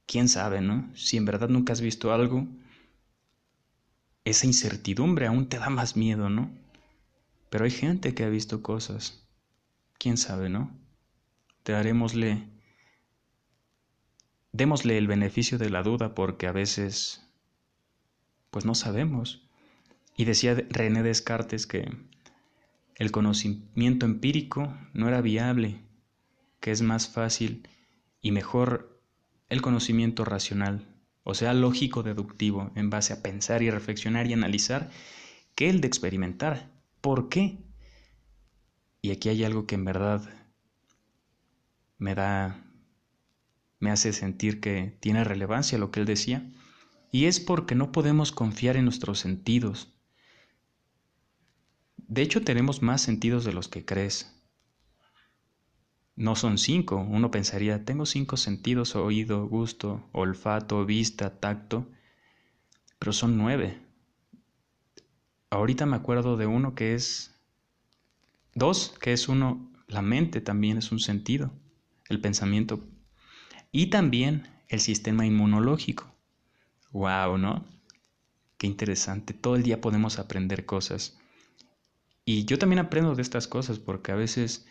quién 0.06 0.28
sabe, 0.28 0.60
¿no? 0.60 0.90
Si 0.94 1.16
en 1.16 1.24
verdad 1.24 1.48
nunca 1.48 1.72
has 1.72 1.80
visto 1.80 2.12
algo, 2.12 2.46
esa 4.24 4.46
incertidumbre 4.46 5.26
aún 5.26 5.48
te 5.48 5.58
da 5.58 5.70
más 5.70 5.96
miedo, 5.96 6.30
¿no? 6.30 6.50
Pero 7.50 7.64
hay 7.64 7.70
gente 7.70 8.14
que 8.14 8.24
ha 8.24 8.28
visto 8.28 8.62
cosas. 8.62 9.26
Quién 9.98 10.16
sabe, 10.16 10.48
¿no? 10.48 10.70
Te 11.62 11.72
darémosle 11.72 12.48
démosle 14.54 14.96
el 14.98 15.08
beneficio 15.08 15.58
de 15.58 15.68
la 15.68 15.82
duda 15.82 16.14
porque 16.14 16.46
a 16.46 16.52
veces 16.52 17.23
pues 18.54 18.64
no 18.64 18.76
sabemos. 18.76 19.42
Y 20.16 20.26
decía 20.26 20.54
René 20.70 21.02
Descartes 21.02 21.66
que 21.66 21.90
el 22.94 23.10
conocimiento 23.10 24.06
empírico 24.06 24.72
no 24.92 25.08
era 25.08 25.20
viable, 25.20 25.80
que 26.60 26.70
es 26.70 26.80
más 26.80 27.08
fácil 27.08 27.68
y 28.20 28.30
mejor 28.30 29.02
el 29.48 29.60
conocimiento 29.60 30.24
racional, 30.24 30.86
o 31.24 31.34
sea, 31.34 31.52
lógico 31.52 32.04
deductivo, 32.04 32.70
en 32.76 32.90
base 32.90 33.12
a 33.12 33.22
pensar 33.22 33.60
y 33.64 33.70
reflexionar 33.70 34.28
y 34.28 34.34
analizar, 34.34 34.88
que 35.56 35.68
el 35.68 35.80
de 35.80 35.88
experimentar. 35.88 36.70
¿Por 37.00 37.28
qué? 37.28 37.58
Y 39.02 39.10
aquí 39.10 39.30
hay 39.30 39.42
algo 39.42 39.66
que 39.66 39.74
en 39.74 39.84
verdad 39.84 40.30
me 41.98 42.14
da, 42.14 42.64
me 43.80 43.90
hace 43.90 44.12
sentir 44.12 44.60
que 44.60 44.96
tiene 45.00 45.24
relevancia 45.24 45.76
lo 45.76 45.90
que 45.90 45.98
él 45.98 46.06
decía. 46.06 46.48
Y 47.14 47.26
es 47.26 47.38
porque 47.38 47.76
no 47.76 47.92
podemos 47.92 48.32
confiar 48.32 48.76
en 48.76 48.86
nuestros 48.86 49.20
sentidos. 49.20 49.94
De 51.96 52.22
hecho, 52.22 52.42
tenemos 52.42 52.82
más 52.82 53.02
sentidos 53.02 53.44
de 53.44 53.52
los 53.52 53.68
que 53.68 53.84
crees. 53.84 54.36
No 56.16 56.34
son 56.34 56.58
cinco. 56.58 56.96
Uno 56.96 57.30
pensaría, 57.30 57.84
tengo 57.84 58.04
cinco 58.04 58.36
sentidos, 58.36 58.96
oído, 58.96 59.46
gusto, 59.46 60.08
olfato, 60.10 60.84
vista, 60.84 61.38
tacto. 61.38 61.88
Pero 62.98 63.12
son 63.12 63.38
nueve. 63.38 63.80
Ahorita 65.50 65.86
me 65.86 65.94
acuerdo 65.94 66.36
de 66.36 66.46
uno 66.46 66.74
que 66.74 66.96
es... 66.96 67.32
Dos, 68.56 68.92
que 69.00 69.12
es 69.12 69.28
uno, 69.28 69.70
la 69.86 70.02
mente 70.02 70.40
también 70.40 70.78
es 70.78 70.90
un 70.90 70.98
sentido, 70.98 71.52
el 72.08 72.20
pensamiento. 72.20 72.84
Y 73.70 73.86
también 73.86 74.48
el 74.66 74.80
sistema 74.80 75.24
inmunológico. 75.24 76.13
Wow, 76.94 77.38
¿no? 77.38 77.66
Qué 78.56 78.68
interesante. 78.68 79.34
Todo 79.34 79.56
el 79.56 79.64
día 79.64 79.80
podemos 79.80 80.20
aprender 80.20 80.64
cosas. 80.64 81.18
Y 82.24 82.44
yo 82.44 82.56
también 82.56 82.78
aprendo 82.78 83.16
de 83.16 83.22
estas 83.22 83.48
cosas 83.48 83.80
porque 83.80 84.12
a 84.12 84.14
veces 84.14 84.64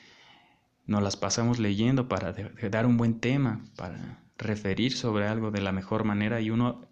nos 0.86 1.04
las 1.04 1.18
pasamos 1.18 1.60
leyendo 1.60 2.08
para 2.08 2.34
dar 2.72 2.86
un 2.86 2.96
buen 2.96 3.20
tema, 3.20 3.62
para 3.76 4.24
referir 4.38 4.94
sobre 4.94 5.28
algo 5.28 5.52
de 5.52 5.62
la 5.62 5.74
mejor 5.74 6.06
manera 6.06 6.40
y 6.40 6.50
uno, 6.50 6.88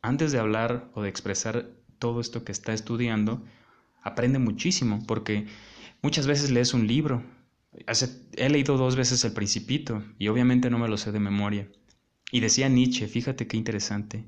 antes 0.00 0.32
de 0.32 0.38
hablar 0.38 0.90
o 0.94 1.02
de 1.02 1.10
expresar 1.10 1.68
todo 1.98 2.22
esto 2.22 2.42
que 2.42 2.52
está 2.52 2.72
estudiando, 2.72 3.44
aprende 4.02 4.38
muchísimo 4.38 5.04
porque 5.06 5.48
muchas 6.00 6.26
veces 6.26 6.50
lees 6.50 6.72
un 6.72 6.86
libro. 6.86 7.22
he 8.36 8.48
leído 8.48 8.78
dos 8.78 8.96
veces 8.96 9.22
El 9.26 9.34
Principito 9.34 10.02
y 10.18 10.28
obviamente 10.28 10.70
no 10.70 10.78
me 10.78 10.88
lo 10.88 10.96
sé 10.96 11.12
de 11.12 11.20
memoria. 11.20 11.70
Y 12.30 12.40
decía 12.40 12.70
Nietzsche, 12.70 13.06
fíjate 13.06 13.46
qué 13.46 13.58
interesante, 13.58 14.24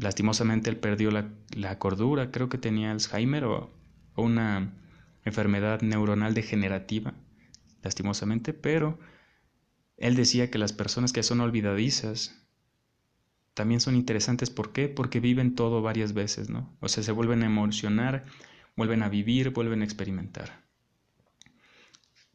lastimosamente 0.00 0.70
él 0.70 0.76
perdió 0.76 1.10
la, 1.10 1.78
cordura, 1.78 2.30
creo 2.30 2.48
que 2.48 2.58
tenía 2.58 2.90
Alzheimer 2.90 3.44
o, 3.44 3.70
una 4.16 4.74
enfermedad 5.24 5.82
neuronal 5.82 6.34
degenerativa, 6.34 7.14
lastimosamente, 7.82 8.52
pero 8.52 8.98
él 9.96 10.16
decía 10.16 10.50
que 10.50 10.58
las 10.58 10.72
personas 10.72 11.12
que 11.12 11.22
son 11.22 11.40
olvidadizas 11.40 12.36
también 13.54 13.80
son 13.80 13.94
interesantes. 13.96 14.50
¿Por 14.50 14.72
qué? 14.72 14.88
Porque 14.88 15.20
viven 15.20 15.54
todo 15.54 15.82
varias 15.82 16.12
veces, 16.12 16.48
¿no? 16.50 16.74
O 16.80 16.88
sea, 16.88 17.02
se 17.02 17.12
vuelven 17.12 17.42
a 17.42 17.46
emocionar, 17.46 18.24
vuelven 18.76 19.02
a 19.02 19.08
vivir, 19.08 19.50
vuelven 19.50 19.82
a 19.82 19.84
experimentar. 19.84 20.64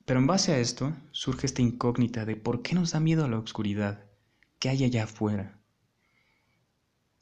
Pero 0.05 0.19
en 0.19 0.27
base 0.27 0.53
a 0.53 0.59
esto 0.59 0.95
surge 1.11 1.47
esta 1.47 1.63
incógnita 1.63 2.25
de 2.25 2.35
por 2.35 2.61
qué 2.61 2.75
nos 2.75 2.91
da 2.91 2.99
miedo 2.99 3.25
a 3.25 3.27
la 3.27 3.39
oscuridad, 3.39 4.05
qué 4.59 4.69
hay 4.69 4.83
allá 4.83 5.05
afuera. 5.05 5.54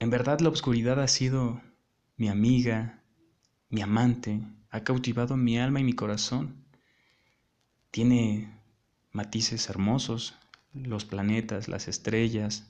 En 0.03 0.09
verdad 0.09 0.41
la 0.41 0.49
oscuridad 0.49 1.01
ha 1.01 1.07
sido 1.07 1.61
mi 2.17 2.27
amiga, 2.27 3.01
mi 3.69 3.81
amante, 3.81 4.41
ha 4.69 4.83
cautivado 4.83 5.37
mi 5.37 5.57
alma 5.57 5.79
y 5.79 5.85
mi 5.85 5.93
corazón. 5.93 6.65
Tiene 7.89 8.53
matices 9.13 9.69
hermosos, 9.69 10.35
los 10.73 11.05
planetas, 11.05 11.69
las 11.69 11.87
estrellas. 11.87 12.69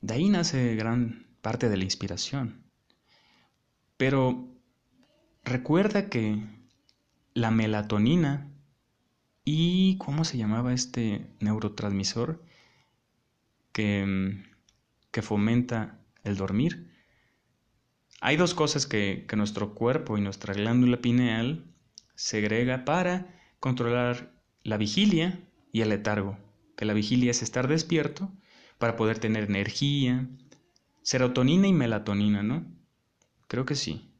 De 0.00 0.14
ahí 0.14 0.30
nace 0.30 0.76
gran 0.76 1.26
parte 1.42 1.68
de 1.68 1.76
la 1.76 1.84
inspiración. 1.84 2.64
Pero 3.98 4.48
recuerda 5.44 6.08
que 6.08 6.42
la 7.34 7.50
melatonina 7.50 8.50
y 9.44 9.98
¿cómo 9.98 10.24
se 10.24 10.38
llamaba 10.38 10.72
este 10.72 11.26
neurotransmisor? 11.40 12.42
Que 13.72 14.06
mm, 14.06 14.51
que 15.12 15.22
fomenta 15.22 16.00
el 16.24 16.36
dormir. 16.36 16.90
Hay 18.20 18.36
dos 18.36 18.54
cosas 18.54 18.86
que, 18.86 19.26
nuestro 19.36 19.74
cuerpo 19.74 20.18
y 20.18 20.20
nuestra 20.20 20.54
glándula 20.54 20.96
pineal 20.96 21.64
segrega 22.14 22.84
para 22.84 23.40
controlar 23.60 24.32
la 24.62 24.76
vigilia 24.76 25.40
y 25.72 25.82
el 25.82 25.90
letargo. 25.90 26.38
Que 26.76 26.84
la 26.84 26.94
vigilia 26.94 27.30
es 27.30 27.42
estar 27.42 27.68
despierto 27.68 28.32
para 28.78 28.96
poder 28.96 29.18
tener 29.18 29.44
energía, 29.44 30.28
serotonina 31.02 31.68
y 31.68 31.72
melatonina, 31.72 32.42
¿no? 32.42 32.64
Creo 33.48 33.66
que 33.66 33.74
sí. 33.74 34.12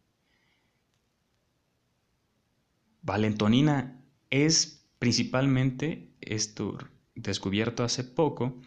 Valentonina 3.03 4.05
es 4.31 4.89
principalmente 4.99 6.13
esto 6.21 6.79
descubierto 7.15 7.83
hace 7.83 8.05
poco 8.05 8.61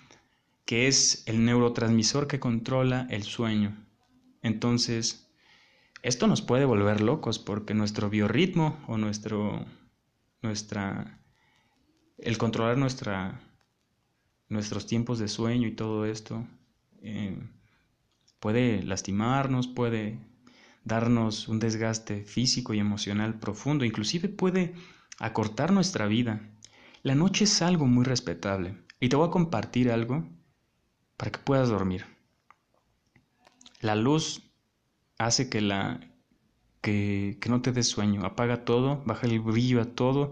que 0.65 0.87
es 0.87 1.23
el 1.27 1.45
neurotransmisor 1.45 2.27
que 2.27 2.39
controla 2.39 3.07
el 3.09 3.23
sueño. 3.23 3.85
Entonces, 4.41 5.31
esto 6.01 6.27
nos 6.27 6.41
puede 6.41 6.65
volver 6.65 7.01
locos 7.01 7.39
porque 7.39 7.73
nuestro 7.73 8.09
biorritmo 8.09 8.83
o 8.87 8.97
nuestro, 8.97 9.65
nuestra, 10.41 11.19
el 12.17 12.37
controlar 12.37 12.77
nuestra, 12.77 13.41
nuestros 14.49 14.85
tiempos 14.85 15.19
de 15.19 15.27
sueño 15.27 15.67
y 15.67 15.75
todo 15.75 16.05
esto 16.05 16.47
eh, 17.01 17.37
puede 18.39 18.83
lastimarnos, 18.83 19.67
puede 19.67 20.19
darnos 20.83 21.47
un 21.47 21.59
desgaste 21.59 22.23
físico 22.23 22.73
y 22.73 22.79
emocional 22.79 23.39
profundo, 23.39 23.85
inclusive 23.85 24.29
puede 24.29 24.73
acortar 25.19 25.71
nuestra 25.71 26.07
vida. 26.07 26.41
La 27.01 27.15
noche 27.15 27.45
es 27.45 27.61
algo 27.61 27.85
muy 27.85 28.03
respetable 28.03 28.77
y 28.99 29.09
te 29.09 29.15
voy 29.15 29.27
a 29.27 29.31
compartir 29.31 29.91
algo 29.91 30.27
para 31.17 31.31
que 31.31 31.39
puedas 31.39 31.69
dormir. 31.69 32.05
La 33.81 33.95
luz 33.95 34.43
hace 35.17 35.49
que 35.49 35.61
la 35.61 35.99
que, 36.81 37.37
que 37.41 37.49
no 37.49 37.61
te 37.61 37.71
des 37.71 37.87
sueño, 37.87 38.25
apaga 38.25 38.63
todo, 38.65 39.01
baja 39.05 39.27
el 39.27 39.39
brillo 39.39 39.81
a 39.81 39.85
todo, 39.85 40.31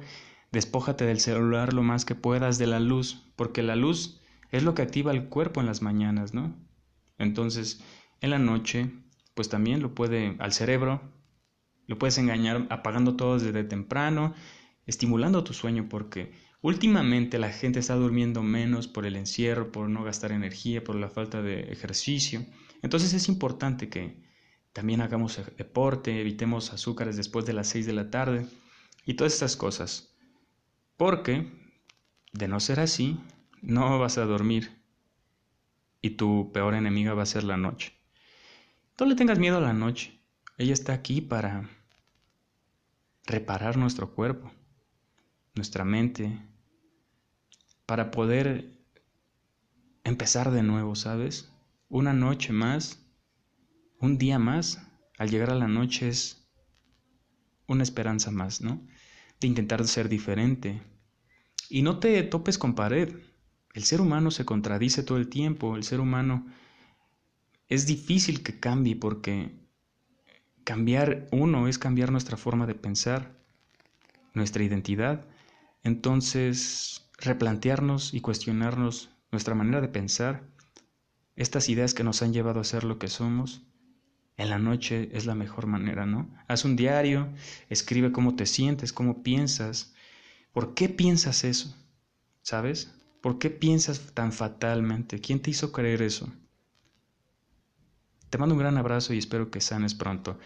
despójate 0.52 1.06
del 1.06 1.19
celular 1.19 1.74
lo 1.74 1.84
más 1.84 2.06
que 2.06 2.15
puedas 2.15 2.58
de 2.58 2.67
la 2.67 2.80
luz, 2.80 3.26
porque 3.36 3.63
la 3.63 3.76
luz 3.76 4.22
es 4.52 4.63
lo 4.63 4.76
que 4.76 4.84
activa 4.84 5.12
el 5.12 5.30
cuerpo 5.30 5.62
en 5.62 5.65
las 5.65 5.82
mañanas, 5.82 6.34
¿no? 6.34 6.56
Entonces, 7.17 7.84
en 8.22 8.30
la 8.30 8.39
noche, 8.39 8.91
pues 9.34 9.50
también 9.50 9.82
lo 9.82 9.96
puede 9.96 10.36
al 10.39 10.54
cerebro, 10.54 11.02
lo 11.88 11.98
puedes 11.98 12.17
engañar 12.17 12.67
apagando 12.69 13.15
todo 13.15 13.39
desde 13.39 13.63
temprano, 13.63 14.34
estimulando 14.86 15.43
tu 15.43 15.54
sueño, 15.54 15.88
porque 15.89 16.34
Últimamente 16.63 17.39
la 17.39 17.52
gente 17.52 17.80
está 17.80 17.95
durmiendo 17.95 18.41
menos 18.41 18.88
por 18.88 19.06
el 19.06 19.17
encierro, 19.17 19.69
por 19.69 19.89
no 19.89 20.02
gastar 20.06 20.32
energía, 20.32 20.82
por 20.82 20.95
la 20.95 21.10
falta 21.10 21.41
de 21.41 21.73
ejercicio. 21.73 22.45
Entonces 22.82 23.13
es 23.13 23.28
importante 23.28 23.89
que 23.89 24.23
también 24.71 25.02
hagamos 25.02 25.41
deporte, 25.58 26.21
evitemos 26.21 26.71
azúcares 26.71 27.17
después 27.17 27.45
de 27.45 27.52
las 27.52 27.67
6 27.67 27.86
de 27.86 27.91
la 27.91 28.10
tarde 28.10 28.45
y 29.06 29.15
todas 29.15 29.34
estas 29.34 29.58
cosas. 29.58 30.15
Porque, 30.95 31.52
de 32.32 32.47
no 32.47 32.62
ser 32.62 32.80
así, 32.80 33.19
no 33.62 33.99
vas 33.99 34.17
a 34.17 34.23
dormir 34.23 34.82
y 36.02 36.12
tu 36.12 36.54
peor 36.54 36.76
enemiga 36.76 37.13
va 37.13 37.23
a 37.23 37.26
ser 37.26 37.43
la 37.43 37.58
noche. 37.58 37.91
No 38.97 39.06
le 39.06 39.15
tengas 39.15 39.38
miedo 39.38 39.58
a 39.58 39.62
la 39.62 39.73
noche. 39.73 40.17
Ella 40.58 40.71
está 40.71 40.93
aquí 40.93 41.19
para 41.19 41.69
reparar 43.26 43.76
nuestro 43.76 44.13
cuerpo, 44.15 44.49
nuestra 45.56 45.84
mente, 45.84 46.39
para 47.86 48.12
poder 48.12 48.74
empezar 50.04 50.52
de 50.52 50.63
nuevo, 50.63 50.96
¿sabes? 50.96 51.52
Una 51.89 52.13
noche 52.13 52.54
más, 52.54 53.06
un 54.00 54.17
día 54.17 54.39
más, 54.39 54.82
al 55.17 55.30
llegar 55.30 55.50
a 55.50 55.56
la 55.56 55.67
noche 55.67 56.10
es 56.10 56.48
una 57.67 57.84
esperanza 57.84 58.32
más, 58.32 58.62
¿no? 58.62 58.82
De 59.39 59.48
intentar 59.48 59.86
ser 59.88 60.10
diferente. 60.10 60.82
Y 61.69 61.82
no 61.82 62.00
te 62.00 62.22
topes 62.24 62.58
con 62.58 62.76
pared. 62.76 63.15
El 63.74 63.84
ser 63.84 64.02
humano 64.02 64.32
se 64.32 64.46
contradice 64.46 65.04
todo 65.04 65.17
el 65.17 65.30
tiempo, 65.30 65.76
el 65.76 65.84
ser 65.84 66.00
humano 66.00 66.46
es 67.69 67.88
difícil 67.88 68.43
que 68.43 68.60
cambie 68.60 68.96
porque 68.96 69.52
cambiar 70.63 71.28
uno 71.32 71.67
es 71.67 71.78
cambiar 71.78 72.12
nuestra 72.12 72.38
forma 72.38 72.67
de 72.67 72.76
pensar, 72.76 73.36
nuestra 74.34 74.63
identidad. 74.63 75.26
Entonces, 75.84 77.03
replantearnos 77.24 78.14
y 78.14 78.22
cuestionarnos 78.22 79.10
nuestra 79.32 79.56
manera 79.56 79.82
de 79.82 79.88
pensar, 79.88 80.44
estas 81.36 81.70
ideas 81.70 81.94
que 81.94 82.04
nos 82.04 82.22
han 82.22 82.34
llevado 82.34 82.60
a 82.60 82.66
ser 82.66 82.84
lo 82.84 83.00
que 83.00 83.08
somos, 83.08 83.64
en 84.38 84.50
la 84.50 84.60
noche 84.60 85.10
es 85.14 85.26
la 85.26 85.36
mejor 85.36 85.68
manera, 85.68 86.06
¿no? 86.06 86.30
Haz 86.48 86.66
un 86.66 86.76
diario, 86.76 87.30
escribe 87.70 88.12
cómo 88.12 88.36
te 88.36 88.46
sientes, 88.46 88.92
cómo 88.92 89.24
piensas, 89.24 89.94
por 90.52 90.74
qué 90.74 90.90
piensas 90.90 91.44
eso, 91.44 91.76
¿sabes? 92.42 92.94
¿Por 93.22 93.40
qué 93.40 93.50
piensas 93.50 94.14
tan 94.14 94.32
fatalmente? 94.32 95.20
¿Quién 95.20 95.42
te 95.42 95.52
hizo 95.52 95.72
creer 95.72 96.02
eso? 96.02 96.32
Te 98.30 98.38
mando 98.38 98.56
un 98.56 98.60
gran 98.60 98.78
abrazo 98.78 99.14
y 99.14 99.20
espero 99.20 99.50
que 99.50 99.62
sanes 99.62 99.94
pronto. 99.94 100.40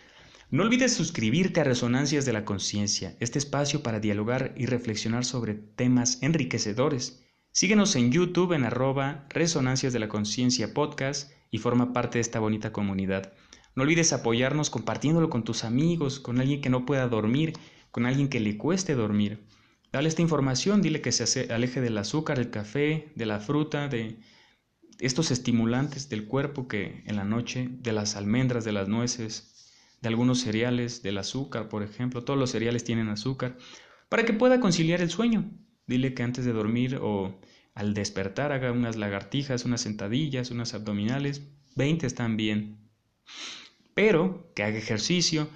No 0.49 0.63
olvides 0.63 0.93
suscribirte 0.93 1.59
a 1.59 1.65
Resonancias 1.65 2.23
de 2.23 2.31
la 2.31 2.45
Conciencia, 2.45 3.17
este 3.19 3.37
espacio 3.37 3.83
para 3.83 3.99
dialogar 3.99 4.53
y 4.55 4.65
reflexionar 4.65 5.25
sobre 5.25 5.55
temas 5.55 6.23
enriquecedores. 6.23 7.21
Síguenos 7.51 7.97
en 7.97 8.13
YouTube 8.13 8.53
en 8.53 8.63
arroba 8.63 9.25
Resonancias 9.27 9.91
de 9.91 9.99
la 9.99 10.07
Conciencia 10.07 10.73
Podcast 10.73 11.33
y 11.51 11.57
forma 11.57 11.91
parte 11.91 12.19
de 12.19 12.21
esta 12.21 12.39
bonita 12.39 12.71
comunidad. 12.71 13.33
No 13.75 13.83
olvides 13.83 14.13
apoyarnos 14.13 14.69
compartiéndolo 14.69 15.29
con 15.29 15.43
tus 15.43 15.65
amigos, 15.65 16.21
con 16.21 16.39
alguien 16.39 16.61
que 16.61 16.69
no 16.69 16.85
pueda 16.85 17.09
dormir, 17.09 17.51
con 17.91 18.05
alguien 18.05 18.29
que 18.29 18.39
le 18.39 18.57
cueste 18.57 18.95
dormir. 18.95 19.43
Dale 19.91 20.07
esta 20.07 20.21
información, 20.21 20.81
dile 20.81 21.01
que 21.01 21.11
se 21.11 21.53
aleje 21.53 21.81
del 21.81 21.97
azúcar, 21.97 22.37
del 22.37 22.51
café, 22.51 23.11
de 23.15 23.25
la 23.25 23.41
fruta, 23.41 23.89
de 23.89 24.21
estos 24.99 25.29
estimulantes 25.29 26.07
del 26.07 26.25
cuerpo 26.25 26.69
que 26.69 27.03
en 27.05 27.17
la 27.17 27.25
noche, 27.25 27.67
de 27.69 27.91
las 27.91 28.15
almendras, 28.15 28.63
de 28.63 28.71
las 28.71 28.87
nueces, 28.87 29.56
de 30.01 30.09
algunos 30.09 30.41
cereales, 30.41 31.01
del 31.01 31.17
azúcar, 31.17 31.69
por 31.69 31.83
ejemplo, 31.83 32.23
todos 32.23 32.39
los 32.39 32.51
cereales 32.51 32.83
tienen 32.83 33.09
azúcar, 33.09 33.57
para 34.09 34.25
que 34.25 34.33
pueda 34.33 34.59
conciliar 34.59 35.01
el 35.01 35.09
sueño. 35.09 35.49
Dile 35.85 36.13
que 36.13 36.23
antes 36.23 36.45
de 36.45 36.53
dormir 36.53 36.99
o 37.01 37.39
al 37.73 37.93
despertar 37.93 38.51
haga 38.51 38.71
unas 38.71 38.95
lagartijas, 38.95 39.65
unas 39.65 39.81
sentadillas, 39.81 40.51
unas 40.51 40.73
abdominales, 40.73 41.41
20 41.75 42.07
están 42.07 42.37
bien. 42.37 42.77
Pero 43.93 44.51
que 44.55 44.63
haga 44.63 44.77
ejercicio, 44.77 45.49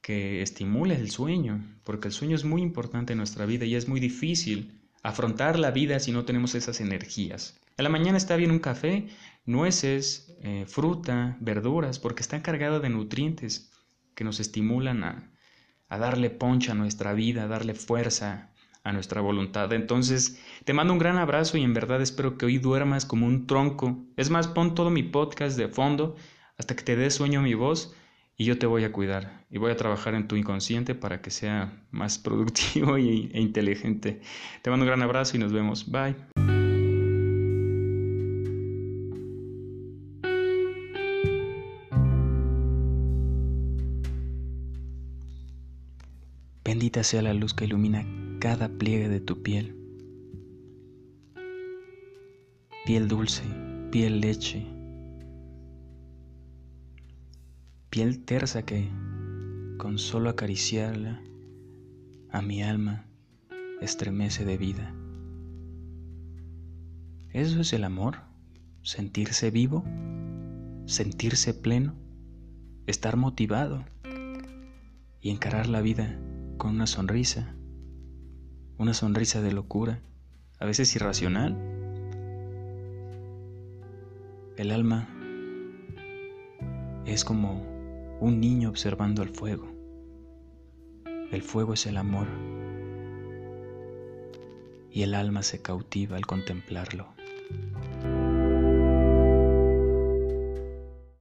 que 0.00 0.42
estimule 0.42 0.94
el 0.94 1.10
sueño, 1.10 1.64
porque 1.84 2.08
el 2.08 2.14
sueño 2.14 2.36
es 2.36 2.44
muy 2.44 2.62
importante 2.62 3.12
en 3.12 3.18
nuestra 3.18 3.46
vida 3.46 3.64
y 3.64 3.74
es 3.74 3.88
muy 3.88 4.00
difícil 4.00 4.80
afrontar 5.02 5.58
la 5.58 5.70
vida 5.70 6.00
si 6.00 6.12
no 6.12 6.24
tenemos 6.24 6.54
esas 6.54 6.80
energías. 6.80 7.58
A 7.76 7.82
la 7.82 7.88
mañana 7.88 8.16
está 8.16 8.36
bien 8.36 8.50
un 8.50 8.58
café, 8.58 9.08
nueces, 9.44 10.36
eh, 10.42 10.64
fruta, 10.66 11.36
verduras, 11.40 11.98
porque 11.98 12.22
están 12.22 12.40
cargados 12.40 12.82
de 12.82 12.88
nutrientes 12.88 13.72
que 14.14 14.24
nos 14.24 14.40
estimulan 14.40 15.04
a, 15.04 15.30
a 15.88 15.98
darle 15.98 16.30
poncha 16.30 16.72
a 16.72 16.74
nuestra 16.74 17.12
vida, 17.12 17.44
a 17.44 17.48
darle 17.48 17.74
fuerza 17.74 18.50
a 18.84 18.92
nuestra 18.92 19.20
voluntad. 19.22 19.72
Entonces, 19.72 20.38
te 20.64 20.74
mando 20.74 20.92
un 20.92 20.98
gran 20.98 21.16
abrazo 21.16 21.56
y 21.56 21.64
en 21.64 21.74
verdad 21.74 22.02
espero 22.02 22.36
que 22.36 22.46
hoy 22.46 22.58
duermas 22.58 23.06
como 23.06 23.26
un 23.26 23.46
tronco. 23.46 24.04
Es 24.16 24.30
más, 24.30 24.46
pon 24.46 24.74
todo 24.74 24.90
mi 24.90 25.02
podcast 25.02 25.56
de 25.56 25.68
fondo 25.68 26.16
hasta 26.58 26.76
que 26.76 26.84
te 26.84 26.94
dé 26.94 27.10
sueño 27.10 27.42
mi 27.42 27.54
voz 27.54 27.94
y 28.36 28.44
yo 28.44 28.58
te 28.58 28.66
voy 28.66 28.84
a 28.84 28.92
cuidar 28.92 29.44
y 29.50 29.58
voy 29.58 29.70
a 29.70 29.76
trabajar 29.76 30.14
en 30.14 30.28
tu 30.28 30.36
inconsciente 30.36 30.94
para 30.94 31.22
que 31.22 31.30
sea 31.30 31.82
más 31.90 32.18
productivo 32.24 32.96
e 32.96 33.40
inteligente. 33.40 34.20
Te 34.62 34.70
mando 34.70 34.84
un 34.84 34.88
gran 34.88 35.02
abrazo 35.02 35.36
y 35.36 35.40
nos 35.40 35.52
vemos. 35.52 35.90
Bye. 35.90 36.53
Bendita 46.84 47.02
sea 47.02 47.22
la 47.22 47.32
luz 47.32 47.54
que 47.54 47.64
ilumina 47.64 48.04
cada 48.40 48.68
pliegue 48.68 49.08
de 49.08 49.18
tu 49.18 49.42
piel. 49.42 49.74
Piel 52.84 53.08
dulce, 53.08 53.42
piel 53.90 54.20
leche, 54.20 54.66
piel 57.88 58.22
tersa 58.26 58.66
que, 58.66 58.90
con 59.78 59.98
solo 59.98 60.28
acariciarla, 60.28 61.22
a 62.30 62.42
mi 62.42 62.62
alma 62.62 63.06
estremece 63.80 64.44
de 64.44 64.58
vida. 64.58 64.94
¿Eso 67.30 67.62
es 67.62 67.72
el 67.72 67.84
amor? 67.84 68.18
¿Sentirse 68.82 69.50
vivo? 69.50 69.84
¿Sentirse 70.84 71.54
pleno? 71.54 71.94
¿Estar 72.86 73.16
motivado? 73.16 73.86
Y 75.22 75.30
encarar 75.30 75.66
la 75.66 75.80
vida 75.80 76.20
con 76.56 76.70
una 76.70 76.86
sonrisa, 76.86 77.54
una 78.78 78.94
sonrisa 78.94 79.40
de 79.42 79.52
locura, 79.52 80.00
a 80.58 80.66
veces 80.66 80.94
irracional. 80.96 81.56
El 84.56 84.70
alma 84.70 85.08
es 87.06 87.24
como 87.24 87.62
un 88.20 88.40
niño 88.40 88.70
observando 88.70 89.22
el 89.22 89.28
fuego. 89.28 89.68
El 91.30 91.42
fuego 91.42 91.74
es 91.74 91.86
el 91.86 91.96
amor 91.96 92.28
y 94.90 95.02
el 95.02 95.14
alma 95.14 95.42
se 95.42 95.60
cautiva 95.60 96.16
al 96.16 96.26
contemplarlo. 96.26 97.08